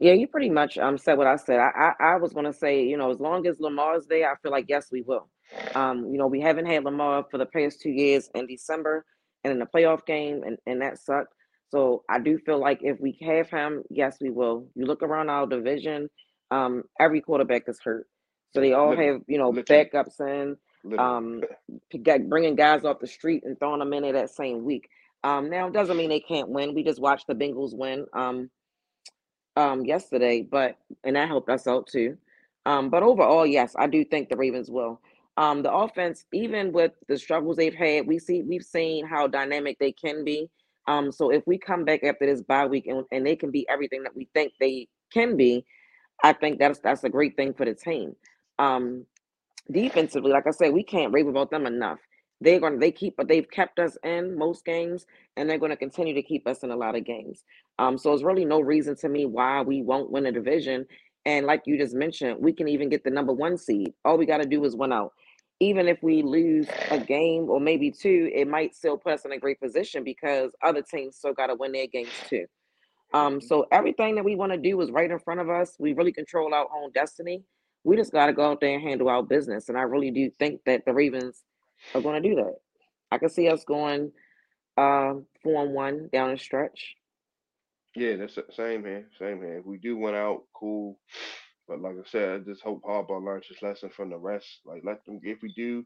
Yeah, 0.00 0.14
you 0.14 0.28
pretty 0.28 0.50
much 0.50 0.78
um 0.78 0.98
said 0.98 1.18
what 1.18 1.28
I 1.28 1.36
said. 1.36 1.60
I, 1.60 1.94
I 2.00 2.14
I 2.14 2.16
was 2.18 2.34
gonna 2.34 2.54
say, 2.54 2.84
you 2.84 2.98
know, 2.98 3.10
as 3.10 3.20
long 3.20 3.46
as 3.48 3.60
Lamar's 3.60 4.06
there, 4.08 4.32
I 4.32 4.36
feel 4.42 4.52
like 4.52 4.66
yes, 4.68 4.90
we 4.92 5.02
will. 5.02 5.30
Um, 5.74 6.10
you 6.12 6.18
know, 6.18 6.28
we 6.28 6.42
haven't 6.42 6.66
had 6.66 6.84
Lamar 6.84 7.26
for 7.30 7.38
the 7.38 7.46
past 7.46 7.82
two 7.82 7.90
years 7.90 8.30
in 8.36 8.46
December 8.48 9.06
and 9.44 9.52
in 9.54 9.60
the 9.60 9.66
playoff 9.66 10.06
game, 10.06 10.44
and 10.44 10.58
and 10.66 10.82
that 10.82 10.98
sucked. 11.00 11.34
So 11.70 12.04
I 12.10 12.20
do 12.20 12.38
feel 12.38 12.60
like 12.60 12.80
if 12.82 13.00
we 13.00 13.18
have 13.22 13.50
him, 13.50 13.84
yes, 13.90 14.18
we 14.20 14.30
will. 14.30 14.68
You 14.76 14.86
look 14.86 15.02
around 15.02 15.30
our 15.30 15.46
division, 15.46 16.10
um, 16.52 16.84
every 17.00 17.22
quarterback 17.22 17.64
is 17.68 17.80
hurt, 17.84 18.06
so 18.54 18.60
they 18.60 18.74
all 18.74 18.96
have 18.96 19.22
you 19.28 19.38
know 19.38 19.60
backups 19.70 20.20
in. 20.20 20.56
um, 20.98 21.42
bringing 22.28 22.56
guys 22.56 22.84
off 22.84 23.00
the 23.00 23.08
street 23.08 23.44
and 23.44 23.58
throwing 23.58 23.80
them 23.80 23.94
in 23.94 24.02
there 24.04 24.14
that 24.14 24.30
same 24.30 24.64
week. 24.64 24.88
Um, 25.24 25.50
now 25.50 25.68
it 25.68 25.74
doesn't 25.74 25.96
mean 25.96 26.10
they 26.10 26.20
can't 26.20 26.50
win. 26.50 26.74
We 26.74 26.84
just 26.84 27.00
watched 27.00 27.26
the 27.28 27.34
Bengals 27.34 27.76
win 27.76 28.06
um, 28.14 28.50
um, 29.56 29.84
yesterday, 29.84 30.42
but 30.42 30.76
and 31.04 31.16
that 31.16 31.28
helped 31.28 31.48
us 31.50 31.66
out 31.66 31.86
too. 31.86 32.16
Um, 32.66 32.90
but 32.90 33.02
overall, 33.02 33.46
yes, 33.46 33.74
I 33.78 33.86
do 33.86 34.04
think 34.04 34.28
the 34.28 34.36
Ravens 34.36 34.70
will. 34.70 35.00
Um, 35.36 35.62
the 35.62 35.72
offense, 35.72 36.26
even 36.32 36.72
with 36.72 36.92
the 37.08 37.16
struggles 37.16 37.56
they've 37.56 37.74
had, 37.74 38.06
we 38.06 38.18
see 38.18 38.42
we've 38.42 38.64
seen 38.64 39.06
how 39.06 39.26
dynamic 39.26 39.78
they 39.78 39.92
can 39.92 40.24
be. 40.24 40.50
Um, 40.86 41.12
so 41.12 41.30
if 41.30 41.46
we 41.46 41.56
come 41.58 41.84
back 41.84 42.02
after 42.04 42.26
this 42.26 42.42
bye 42.42 42.66
week 42.66 42.86
and, 42.86 43.04
and 43.12 43.24
they 43.26 43.36
can 43.36 43.50
be 43.50 43.66
everything 43.68 44.02
that 44.02 44.14
we 44.14 44.28
think 44.34 44.52
they 44.60 44.88
can 45.12 45.36
be, 45.36 45.64
I 46.22 46.32
think 46.32 46.58
that's 46.58 46.80
that's 46.80 47.04
a 47.04 47.08
great 47.08 47.36
thing 47.36 47.54
for 47.54 47.64
the 47.64 47.74
team. 47.74 48.14
Um, 48.58 49.06
defensively, 49.70 50.32
like 50.32 50.46
I 50.46 50.50
said, 50.50 50.72
we 50.72 50.82
can't 50.82 51.12
rave 51.12 51.28
about 51.28 51.50
them 51.50 51.66
enough. 51.66 52.00
They're 52.40 52.60
gonna 52.60 52.78
they 52.78 52.90
keep 52.90 53.16
but 53.16 53.28
they've 53.28 53.50
kept 53.50 53.78
us 53.78 53.96
in 54.04 54.36
most 54.36 54.64
games 54.64 55.06
and 55.36 55.48
they're 55.48 55.58
gonna 55.58 55.76
continue 55.76 56.14
to 56.14 56.22
keep 56.22 56.46
us 56.46 56.62
in 56.62 56.70
a 56.70 56.76
lot 56.76 56.96
of 56.96 57.04
games. 57.04 57.44
Um, 57.78 57.98
so 57.98 58.12
it's 58.12 58.22
really 58.22 58.44
no 58.44 58.60
reason 58.60 58.96
to 58.96 59.08
me 59.08 59.26
why 59.26 59.62
we 59.62 59.82
won't 59.82 60.10
win 60.10 60.26
a 60.26 60.32
division. 60.32 60.86
And 61.26 61.46
like 61.46 61.62
you 61.66 61.78
just 61.78 61.94
mentioned, 61.94 62.38
we 62.40 62.52
can 62.52 62.68
even 62.68 62.88
get 62.88 63.04
the 63.04 63.10
number 63.10 63.32
one 63.32 63.58
seed. 63.58 63.92
All 64.04 64.16
we 64.18 64.26
gotta 64.26 64.46
do 64.46 64.64
is 64.64 64.76
win 64.76 64.92
out. 64.92 65.12
Even 65.60 65.88
if 65.88 66.02
we 66.02 66.22
lose 66.22 66.66
a 66.90 66.98
game 66.98 67.50
or 67.50 67.60
maybe 67.60 67.90
two, 67.90 68.30
it 68.34 68.48
might 68.48 68.74
still 68.74 68.96
put 68.96 69.12
us 69.12 69.24
in 69.26 69.32
a 69.32 69.38
great 69.38 69.60
position 69.60 70.02
because 70.04 70.52
other 70.62 70.82
teams 70.82 71.16
still 71.16 71.34
gotta 71.34 71.54
win 71.54 71.72
their 71.72 71.86
games 71.86 72.12
too. 72.28 72.46
Um, 73.12 73.40
Mhm. 73.40 73.42
so 73.42 73.66
everything 73.72 74.14
that 74.14 74.24
we 74.24 74.36
want 74.36 74.52
to 74.52 74.58
do 74.58 74.80
is 74.80 74.90
right 74.90 75.10
in 75.10 75.18
front 75.18 75.40
of 75.40 75.50
us. 75.50 75.76
We 75.78 75.92
really 75.92 76.12
control 76.12 76.54
our 76.54 76.68
own 76.74 76.92
destiny. 76.92 77.44
We 77.84 77.96
just 77.96 78.12
got 78.12 78.26
to 78.26 78.32
go 78.32 78.44
out 78.44 78.60
there 78.60 78.74
and 78.74 78.82
handle 78.82 79.08
our 79.08 79.22
business. 79.22 79.68
And 79.68 79.76
I 79.78 79.82
really 79.82 80.10
do 80.10 80.30
think 80.38 80.60
that 80.66 80.84
the 80.86 80.94
Ravens 80.94 81.44
are 81.94 82.02
going 82.02 82.22
to 82.22 82.28
do 82.28 82.34
that. 82.36 82.54
I 83.10 83.18
can 83.18 83.28
see 83.28 83.48
us 83.48 83.64
going 83.64 84.12
uh, 84.76 85.14
four 85.42 85.64
and 85.64 85.74
one 85.74 86.08
down 86.12 86.32
the 86.32 86.38
stretch. 86.38 86.96
Yeah, 87.96 88.16
that's 88.16 88.36
the 88.36 88.44
same 88.52 88.84
here. 88.84 89.08
Same 89.18 89.38
here. 89.38 89.58
If 89.58 89.66
we 89.66 89.78
do 89.78 89.96
win 89.96 90.14
out, 90.14 90.44
cool. 90.54 90.98
But 91.68 91.80
like 91.80 91.94
I 91.94 92.08
said, 92.08 92.30
I 92.30 92.38
just 92.44 92.62
hope 92.62 92.82
Harbaugh 92.82 93.24
learns 93.24 93.46
his 93.46 93.62
lesson 93.62 93.90
from 93.90 94.10
the 94.10 94.16
rest. 94.18 94.46
Like 94.66 94.82
let 94.84 95.04
them 95.04 95.20
if 95.22 95.42
we 95.42 95.52
do, 95.54 95.84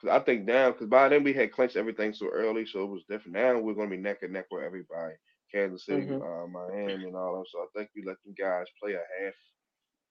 because 0.00 0.14
I 0.14 0.24
think 0.24 0.44
now, 0.44 0.72
because 0.72 0.88
by 0.88 1.08
then 1.08 1.24
we 1.24 1.32
had 1.32 1.52
clinched 1.52 1.76
everything 1.76 2.14
so 2.14 2.28
early, 2.28 2.66
so 2.66 2.82
it 2.84 2.90
was 2.90 3.04
different. 3.08 3.36
Now 3.36 3.58
we're 3.58 3.74
gonna 3.74 3.90
be 3.90 3.96
neck 3.96 4.18
and 4.22 4.32
neck 4.32 4.46
with 4.50 4.64
everybody. 4.64 5.14
Kansas 5.52 5.86
City, 5.86 6.10
hmm 6.10 6.20
uh, 6.20 6.46
Miami, 6.48 7.06
and 7.06 7.16
all 7.16 7.36
of 7.36 7.42
that. 7.42 7.48
So 7.52 7.60
I 7.60 7.66
think 7.76 7.90
we 7.94 8.04
let 8.04 8.16
them 8.24 8.34
guys 8.38 8.66
play 8.82 8.94
a 8.94 9.24
half, 9.24 9.34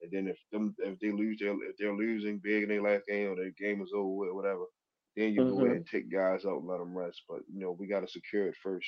and 0.01 0.11
then 0.11 0.27
if 0.27 0.37
them 0.51 0.75
if 0.79 0.99
they 0.99 1.11
lose, 1.11 1.39
if 1.41 1.77
they're 1.77 1.95
losing 1.95 2.39
big 2.43 2.63
in 2.63 2.69
their 2.69 2.81
last 2.83 3.05
game 3.07 3.31
or 3.31 3.35
their 3.35 3.51
game 3.59 3.81
is 3.81 3.91
over, 3.95 4.25
with, 4.25 4.33
whatever, 4.33 4.63
then 5.15 5.33
you 5.33 5.45
go 5.45 5.65
ahead 5.65 5.77
hmm 5.77 5.77
and 5.77 5.85
take 5.87 6.11
guys 6.11 6.45
out 6.45 6.59
and 6.59 6.67
let 6.67 6.79
them 6.79 6.97
rest. 6.97 7.21
But 7.29 7.39
you 7.51 7.59
know 7.61 7.75
we 7.77 7.87
got 7.87 8.01
to 8.01 8.07
secure 8.07 8.47
it 8.47 8.55
first, 8.63 8.87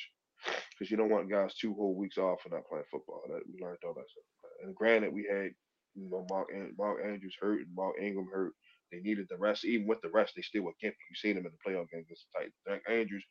because 0.71 0.91
you 0.91 0.97
don't 0.97 1.09
want 1.11 1.29
guys 1.31 1.55
two 1.55 1.73
whole 1.73 1.95
weeks 1.95 2.17
off 2.17 2.39
and 2.45 2.53
not 2.53 2.67
playing 2.67 2.85
football. 2.91 3.21
That 3.29 3.43
we 3.51 3.61
learned 3.63 3.79
all 3.85 3.93
that 3.93 4.09
stuff. 4.09 4.25
And 4.63 4.75
granted, 4.75 5.13
we 5.13 5.27
had 5.29 5.51
you 5.95 6.09
know 6.09 6.25
Mark 6.29 6.47
Mark 6.77 6.99
Andrews 7.05 7.35
hurt 7.39 7.59
and 7.59 7.75
Mark 7.75 7.95
Ingram 8.01 8.27
hurt. 8.31 8.53
They 8.91 8.99
needed 8.99 9.27
the 9.29 9.37
rest. 9.37 9.65
Even 9.65 9.87
with 9.87 10.01
the 10.01 10.09
rest, 10.13 10.33
they 10.35 10.41
still 10.43 10.63
were 10.63 10.77
gimpy. 10.83 11.01
You 11.09 11.15
seen 11.15 11.35
them 11.35 11.45
in 11.45 11.51
the 11.51 11.63
playoff 11.65 11.89
game 11.89 12.01
against 12.05 12.25
the 12.31 12.39
Titans. 12.39 12.55
Mark 12.67 12.81
Andrews, 12.89 13.23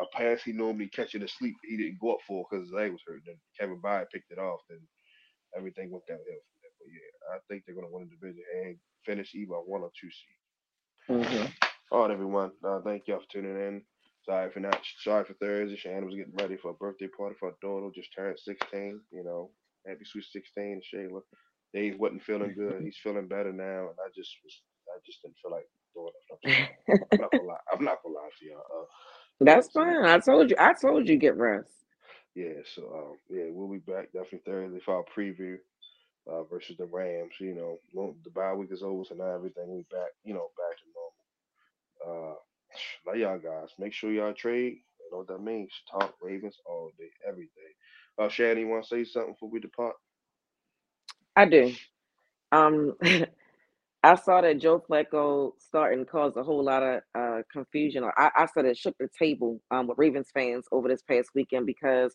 a 0.00 0.04
pass 0.16 0.42
he 0.42 0.52
normally 0.52 0.88
catching 0.88 1.20
his 1.20 1.32
sleep, 1.36 1.54
he 1.64 1.76
didn't 1.76 2.00
go 2.00 2.12
up 2.12 2.20
for 2.26 2.44
because 2.48 2.66
his 2.66 2.72
leg 2.74 2.92
was 2.92 3.02
hurt. 3.06 3.22
Then 3.26 3.36
Kevin 3.58 3.80
Byard 3.82 4.06
picked 4.12 4.30
it 4.30 4.38
off. 4.38 4.60
Then 4.68 4.80
everything 5.56 5.90
went 5.90 6.06
downhill 6.06 6.24
from 6.26 6.58
there. 6.62 6.74
But 6.78 6.88
yeah, 6.92 7.36
I 7.36 7.38
think 7.48 7.64
they're 7.66 7.74
gonna 7.76 7.90
win 7.92 8.08
the 8.08 8.16
division 8.16 8.44
and 8.64 8.76
finish 9.04 9.34
either 9.34 9.54
one 9.54 9.82
or 9.82 9.90
two 10.00 10.10
seed. 10.10 10.38
hmm 11.08 11.69
All 11.90 12.02
right, 12.02 12.12
everyone. 12.12 12.52
Uh, 12.62 12.82
thank 12.84 13.08
y'all 13.08 13.20
for 13.20 13.32
tuning 13.32 13.56
in. 13.56 13.82
Sorry 14.26 14.52
for 14.52 14.60
not. 14.60 14.78
Sorry 15.04 15.24
for 15.24 15.34
Thursday. 15.36 15.78
Shannon 15.78 16.06
was 16.06 16.16
getting 16.16 16.36
ready 16.36 16.58
for 16.58 16.72
a 16.72 16.74
birthday 16.74 17.08
party 17.08 17.36
for 17.40 17.50
her 17.52 17.56
daughter. 17.62 17.88
Just 17.96 18.10
turned 18.14 18.38
16. 18.38 19.00
You 19.12 19.24
know, 19.24 19.52
happy 19.88 20.04
sweet 20.04 20.26
16, 20.26 20.82
Shayla. 20.94 21.22
Dave 21.74 21.98
wasn't 21.98 22.24
feeling 22.24 22.54
good. 22.54 22.82
He's 22.84 22.98
feeling 23.02 23.30
better 23.30 23.54
now, 23.54 23.88
and 23.88 23.98
I 24.04 24.10
just 24.14 24.36
was. 24.44 24.54
I 24.90 25.00
just 25.06 25.22
didn't 25.22 25.38
feel 25.42 25.52
like 25.52 25.68
doing 25.96 26.12
it. 26.12 26.38
I'm 27.00 27.20
not 27.20 27.32
gonna 27.36 27.48
lie. 27.48 27.64
I'm 27.72 27.84
not 27.86 27.98
gonna 28.04 28.16
lie 28.16 28.30
to 28.40 28.46
y'all. 28.46 28.58
Uh. 28.60 28.86
That's 29.40 29.68
So 29.70 29.70
fine. 29.70 30.04
I 30.06 30.18
told 30.20 30.50
you. 30.50 30.56
I 30.58 30.74
told 30.74 31.08
you 31.08 31.16
get 31.16 31.36
rest. 31.36 31.70
yeah. 32.36 32.62
So 32.74 32.82
um, 32.94 33.16
yeah, 33.30 33.46
we'll 33.50 33.68
be 33.72 33.78
back 33.78 34.12
definitely 34.12 34.42
Thursday 34.46 34.80
for 34.84 34.96
our 34.96 35.04
preview 35.16 35.56
uh, 36.30 36.44
versus 36.44 36.76
the 36.78 36.86
Rams. 36.86 37.32
You 37.40 37.54
know, 37.54 38.14
the 38.24 38.30
bye 38.30 38.54
week 38.54 38.70
is 38.72 38.82
over, 38.82 39.04
so 39.04 39.16
now 39.16 39.34
everything 39.34 39.68
we 39.74 39.84
back. 39.90 40.10
You 40.24 40.34
know, 40.34 40.48
back. 40.58 40.78
Uh, 42.06 42.34
love 43.06 43.16
y'all 43.16 43.38
guys. 43.38 43.70
Make 43.78 43.92
sure 43.92 44.12
y'all 44.12 44.32
trade. 44.32 44.78
You 45.00 45.10
know 45.12 45.18
what 45.18 45.28
that 45.28 45.42
means. 45.42 45.72
Talk 45.90 46.14
Ravens 46.22 46.56
all 46.66 46.90
day, 46.98 47.10
every 47.26 47.44
day. 47.44 48.24
Uh, 48.24 48.28
Shannon, 48.28 48.58
you 48.58 48.68
want 48.68 48.84
to 48.84 48.88
say 48.88 49.04
something 49.04 49.32
before 49.32 49.50
we 49.50 49.60
depart? 49.60 49.94
I 51.36 51.46
do. 51.46 51.72
Um, 52.52 52.96
I 54.02 54.14
saw 54.14 54.40
that 54.40 54.58
Joe 54.58 54.82
Flacco 54.88 55.52
starting 55.58 56.06
caused 56.06 56.36
a 56.36 56.42
whole 56.42 56.64
lot 56.64 56.82
of 56.82 57.00
uh, 57.14 57.42
confusion. 57.52 58.04
I, 58.16 58.30
I 58.34 58.46
said 58.46 58.64
it 58.64 58.78
shook 58.78 58.96
the 58.98 59.08
table 59.18 59.60
um, 59.70 59.88
with 59.88 59.98
Ravens 59.98 60.30
fans 60.32 60.66
over 60.72 60.88
this 60.88 61.02
past 61.02 61.30
weekend 61.34 61.66
because 61.66 62.14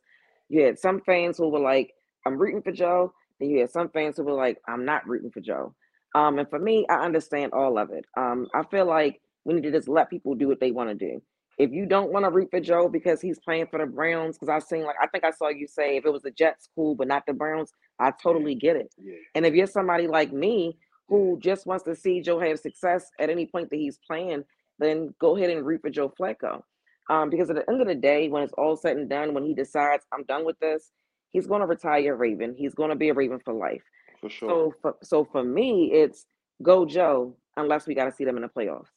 you 0.50 0.62
had 0.63 0.80
some 0.80 1.02
fans 1.02 1.38
who 1.38 1.50
were 1.50 1.60
like, 1.60 1.93
I'm 2.26 2.38
rooting 2.39 2.63
for 2.63 2.71
Joe. 2.71 3.13
Then 3.39 3.50
you 3.52 3.60
had 3.60 3.69
some 3.69 3.89
fans 3.89 4.17
who 4.17 4.24
were 4.24 4.34
like, 4.34 4.58
I'm 4.67 4.84
not 4.86 5.08
rooting 5.08 5.32
for 5.32 5.41
Joe. 5.41 5.76
Um, 6.15 6.39
and 6.39 6.50
for 6.50 6.60
me, 6.60 6.88
I 6.89 7.06
understand 7.06 7.54
all 7.54 7.78
of 7.78 7.91
it. 7.91 8.06
Um, 8.17 8.48
I 8.56 8.63
feel 8.63 8.86
like 8.86 9.21
we 9.46 9.54
need 9.54 9.64
to 9.64 9.72
just 9.72 9.88
let 9.88 10.10
people 10.10 10.36
do 10.36 10.48
what 10.48 10.60
they 10.60 10.72
want 10.72 10.90
to 10.90 10.96
do. 10.96 11.22
If 11.58 11.72
you 11.72 11.86
don't 11.86 12.12
want 12.12 12.26
to 12.26 12.32
root 12.32 12.50
for 12.52 12.60
Joe 12.60 12.90
because 12.90 13.22
he's 13.22 13.40
playing 13.40 13.68
for 13.68 13.80
the 13.80 13.86
Browns, 13.86 14.38
because 14.38 14.50
I've 14.50 14.64
seen 14.64 14.84
like 14.84 14.98
I 15.02 15.08
think 15.08 15.24
I 15.24 15.32
saw 15.32 15.48
you 15.48 15.68
say 15.68 15.96
if 15.96 16.06
it 16.06 16.12
was 16.12 16.24
the 16.24 16.32
Jets, 16.32 16.68
cool, 16.76 16.96
but 16.96 17.08
not 17.08 17.24
the 17.26 17.34
Browns, 17.34 17.72
I 18.00 18.12
totally 18.22 18.56
get 18.56 18.76
it. 18.76 18.94
yeah, 19.02 19.14
And 19.36 19.46
if 19.46 19.54
you're 19.54 19.68
somebody 19.68 20.08
like 20.08 20.34
me 20.34 20.78
who 21.08 21.40
just 21.42 21.66
wants 21.66 21.86
to 21.86 21.96
see 21.96 22.20
Joe 22.22 22.40
have 22.40 22.60
success 22.60 23.10
at 23.20 23.30
any 23.30 23.46
point 23.46 23.70
that 23.70 23.78
he's 23.78 24.00
playing, 24.06 24.44
then 24.80 25.14
go 25.20 25.38
ahead 25.38 25.50
and 25.50 25.66
root 25.66 25.82
for 25.82 25.90
Joe 25.90 26.12
Flacco. 26.20 26.62
Um, 27.10 27.30
because 27.30 27.50
at 27.52 27.56
the 27.56 27.70
end 27.70 27.82
of 27.82 27.88
the 27.88 27.96
day, 27.96 28.28
when 28.28 28.42
it's 28.42 28.54
all 28.58 28.76
said 28.76 28.98
and 28.98 29.08
done, 29.08 29.34
when 29.34 29.46
he 29.46 29.54
decides 29.54 30.04
I'm 30.12 30.24
done 30.24 30.44
with 30.44 30.60
this, 30.60 30.92
he's 31.32 31.46
going 31.48 31.62
to 31.62 31.68
retire 31.68 32.14
a 32.14 32.18
Raven. 32.18 32.56
He's 32.58 32.74
going 32.74 32.90
to 32.90 32.96
be 32.96 33.10
a 33.10 33.14
Raven 33.14 33.40
for 33.46 33.54
life. 33.54 33.84
for 34.20 34.30
sure. 34.30 34.50
So 34.50 34.74
for 34.82 34.96
so 35.04 35.24
for 35.32 35.44
me, 35.44 35.92
it's 35.94 36.26
go 36.64 36.86
Joe 36.86 37.38
unless 37.56 37.86
we 37.88 37.94
got 37.94 38.06
to 38.06 38.12
see 38.12 38.26
them 38.26 38.36
in 38.38 38.42
the 38.42 38.50
playoffs. 38.50 38.88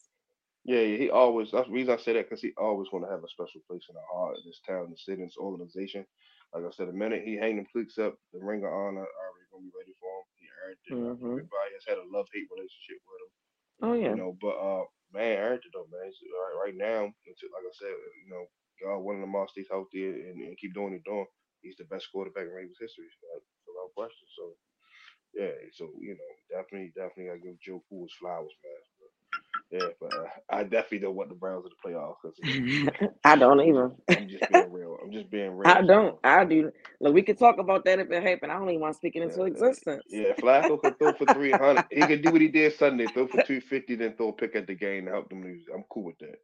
Yeah, 0.68 0.84
yeah, 0.84 0.98
he 0.98 1.10
always. 1.10 1.50
That's 1.52 1.68
the 1.68 1.72
reason 1.74 1.94
I 1.94 1.98
say 1.98 2.12
that 2.14 2.28
because 2.28 2.42
he 2.44 2.52
always 2.60 2.92
want 2.92 3.06
to 3.06 3.12
have 3.12 3.24
a 3.24 3.32
special 3.32 3.64
place 3.64 3.88
in 3.88 3.96
the 3.96 4.04
heart 4.12 4.36
of 4.36 4.44
this 4.44 4.60
town, 4.68 4.92
the 4.92 4.98
city, 5.00 5.24
this 5.24 5.40
organization. 5.40 6.04
Like 6.52 6.64
I 6.68 6.72
said, 6.76 6.88
the 6.88 6.92
minute 6.96 7.24
he 7.24 7.36
hang 7.40 7.56
them 7.56 7.68
up, 8.04 8.14
the 8.32 8.40
ring 8.44 8.64
of 8.64 8.72
honor 8.72 9.06
already 9.08 9.48
gonna 9.50 9.64
be 9.64 9.72
ready 9.72 9.94
for 9.96 10.12
him. 10.12 10.26
He 10.36 10.46
earned 10.68 10.84
it. 10.84 10.98
Uh, 11.00 11.16
hmm 11.16 11.38
Everybody 11.40 11.72
has 11.72 11.86
had 11.88 11.98
a 12.02 12.06
love 12.12 12.28
hate 12.32 12.48
relationship 12.52 13.00
with 13.08 13.20
him, 13.24 13.32
Oh 13.82 13.94
yeah. 13.94 14.14
you 14.14 14.16
know. 14.20 14.36
But 14.40 14.56
uh, 14.60 14.86
man, 15.14 15.38
earned 15.40 15.64
it 15.64 15.72
though, 15.74 15.88
man. 15.88 16.12
So, 16.12 16.22
right, 16.28 16.58
right 16.70 16.76
now, 16.76 17.08
like 17.08 17.66
I 17.68 17.74
said, 17.74 17.94
you 18.24 18.28
know, 18.28 18.44
God 18.84 19.00
willing, 19.04 19.22
Lamar 19.24 19.48
stays 19.48 19.70
healthy 19.72 20.06
and, 20.06 20.40
and 20.44 20.58
keep 20.58 20.74
doing 20.74 20.92
what 20.92 21.00
he's 21.00 21.08
doing. 21.08 21.26
He's 21.62 21.76
the 21.80 21.88
best 21.88 22.08
quarterback 22.12 22.46
in 22.46 22.54
Ravens 22.54 22.78
history, 22.80 23.08
like, 23.34 23.42
without 23.66 23.94
question. 23.96 24.28
So 24.36 24.44
yeah, 25.34 25.52
so 25.72 25.88
you 26.00 26.16
know, 26.18 26.32
definitely, 26.52 26.92
definitely 26.94 27.26
gotta 27.32 27.40
give 27.40 27.60
Joe 27.60 27.82
Cool 27.88 28.04
his 28.04 28.14
flowers, 28.20 28.52
man. 28.64 28.67
But, 29.70 29.78
yeah, 29.78 29.88
but 30.00 30.14
uh, 30.14 30.26
I 30.50 30.62
definitely 30.64 31.00
don't 31.00 31.16
want 31.16 31.30
the 31.30 31.34
Browns 31.36 31.64
in 31.66 31.70
the 31.70 31.90
playoffs 31.90 32.16
because 32.22 32.38
I 33.24 33.36
don't 33.36 33.60
even. 33.60 33.92
I'm 34.14 34.28
just 34.28 34.48
being 34.48 34.72
real. 34.72 34.98
I'm 35.02 35.12
just 35.12 35.30
being 35.30 35.52
real. 35.56 35.72
I 35.72 35.82
don't. 35.82 36.18
I 36.24 36.44
do. 36.44 36.72
Look, 37.00 37.14
we 37.14 37.22
could 37.22 37.38
talk 37.38 37.58
about 37.58 37.84
that 37.86 37.98
if 38.00 38.10
it 38.10 38.22
happened. 38.22 38.52
I 38.52 38.58
don't 38.58 38.70
even 38.70 38.80
want 38.80 38.94
to 38.94 38.98
speak 38.98 39.16
it 39.16 39.22
into 39.22 39.42
uh, 39.42 39.44
existence. 39.44 40.04
yeah, 40.10 40.32
Flacco 40.42 40.80
could 40.80 40.98
throw 40.98 41.12
for 41.14 41.26
three 41.26 41.52
hundred. 41.52 41.86
He 41.90 42.06
could 42.06 42.22
do 42.22 42.32
what 42.32 42.40
he 42.42 42.48
did 42.50 42.74
Sunday, 42.78 43.08
throw 43.08 43.28
for 43.28 43.38
two 43.38 43.60
fifty, 43.60 43.96
then 43.96 44.14
throw 44.16 44.28
a 44.30 44.32
pick 44.32 44.56
at 44.56 44.66
the 44.66 44.74
game 44.74 45.06
to 45.06 45.12
help 45.12 45.30
them 45.30 45.42
lose. 45.44 45.64
I'm 45.74 45.84
cool 45.90 46.04
with 46.04 46.18
that. 46.20 46.40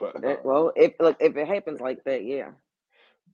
But 0.00 0.20
That, 0.22 0.40
uh, 0.40 0.42
well, 0.44 0.72
if 0.76 0.94
look 1.00 1.16
if 1.20 1.36
it 1.36 1.48
happens 1.48 1.80
like 1.80 2.04
that, 2.04 2.24
yeah. 2.24 2.50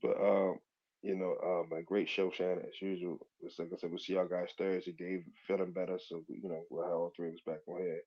but 0.03 0.17
um, 0.21 0.59
you 1.03 1.17
know, 1.17 1.37
uh, 1.43 1.75
my 1.75 1.83
great 1.83 2.09
show, 2.09 2.31
Shannon, 2.31 2.65
as 2.69 2.81
usual. 2.83 3.19
It's 3.43 3.59
like 3.59 3.71
I 3.73 3.77
said, 3.79 3.91
we'll 3.91 3.99
see 4.01 4.15
y'all 4.15 4.27
guys 4.29 4.51
Thursday. 4.59 4.93
Dave 4.93 5.25
feeling 5.47 5.73
better, 5.73 5.99
so 5.99 6.23
you 6.29 6.49
know 6.49 6.63
we'll 6.71 6.85
have 6.85 6.93
all 6.93 7.13
three 7.17 7.29
of 7.29 7.35
us 7.35 7.41
back 7.47 7.61
on 7.69 7.81
here. 7.81 8.01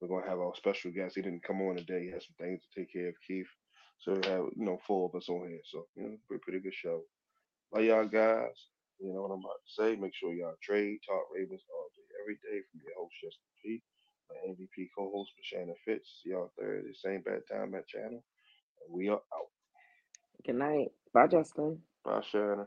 We're 0.00 0.08
gonna 0.08 0.28
have 0.30 0.40
our 0.40 0.54
special 0.56 0.92
guest. 0.92 1.16
He 1.16 1.22
didn't 1.22 1.44
come 1.44 1.62
on 1.62 1.76
today. 1.76 2.04
He 2.06 2.10
had 2.10 2.22
some 2.22 2.36
things 2.38 2.62
to 2.62 2.80
take 2.80 2.92
care 2.92 3.08
of, 3.10 3.14
Keith. 3.26 3.48
So 4.00 4.14
we 4.14 4.28
have 4.28 4.46
you 4.56 4.64
know 4.64 4.80
four 4.86 5.08
of 5.10 5.16
us 5.16 5.28
on 5.28 5.48
here. 5.48 5.60
So 5.64 5.86
you 5.96 6.04
know, 6.04 6.16
pretty 6.28 6.42
pretty 6.42 6.60
good 6.60 6.74
show. 6.74 7.02
Love 7.74 7.84
y'all 7.84 8.06
guys. 8.08 8.56
You 9.00 9.12
know 9.14 9.22
what 9.22 9.32
I'm 9.34 9.40
about 9.40 9.60
to 9.66 9.72
say. 9.72 9.96
Make 9.96 10.14
sure 10.14 10.34
y'all 10.34 10.56
trade, 10.62 11.00
talk 11.06 11.24
Ravens 11.34 11.62
all 11.70 11.88
day, 11.96 12.08
every 12.22 12.36
day 12.42 12.62
from 12.70 12.80
your 12.84 12.96
host 12.98 13.14
Justin 13.22 13.50
P, 13.64 13.82
my 14.30 14.36
MVP 14.52 14.88
co-host 14.96 15.32
Shannon 15.42 15.76
Fitz. 15.84 16.20
See 16.24 16.30
y'all 16.30 16.52
Thursday, 16.58 16.92
same 16.94 17.22
bad 17.22 17.42
time, 17.50 17.72
that 17.72 17.88
channel. 17.88 18.24
And 18.82 18.90
we 18.90 19.08
are 19.08 19.20
out. 19.34 19.50
Good 20.46 20.56
night. 20.56 20.92
Bye, 21.14 21.28
Justin. 21.28 21.82
Bye, 22.04 22.22
Shannon. 22.30 22.66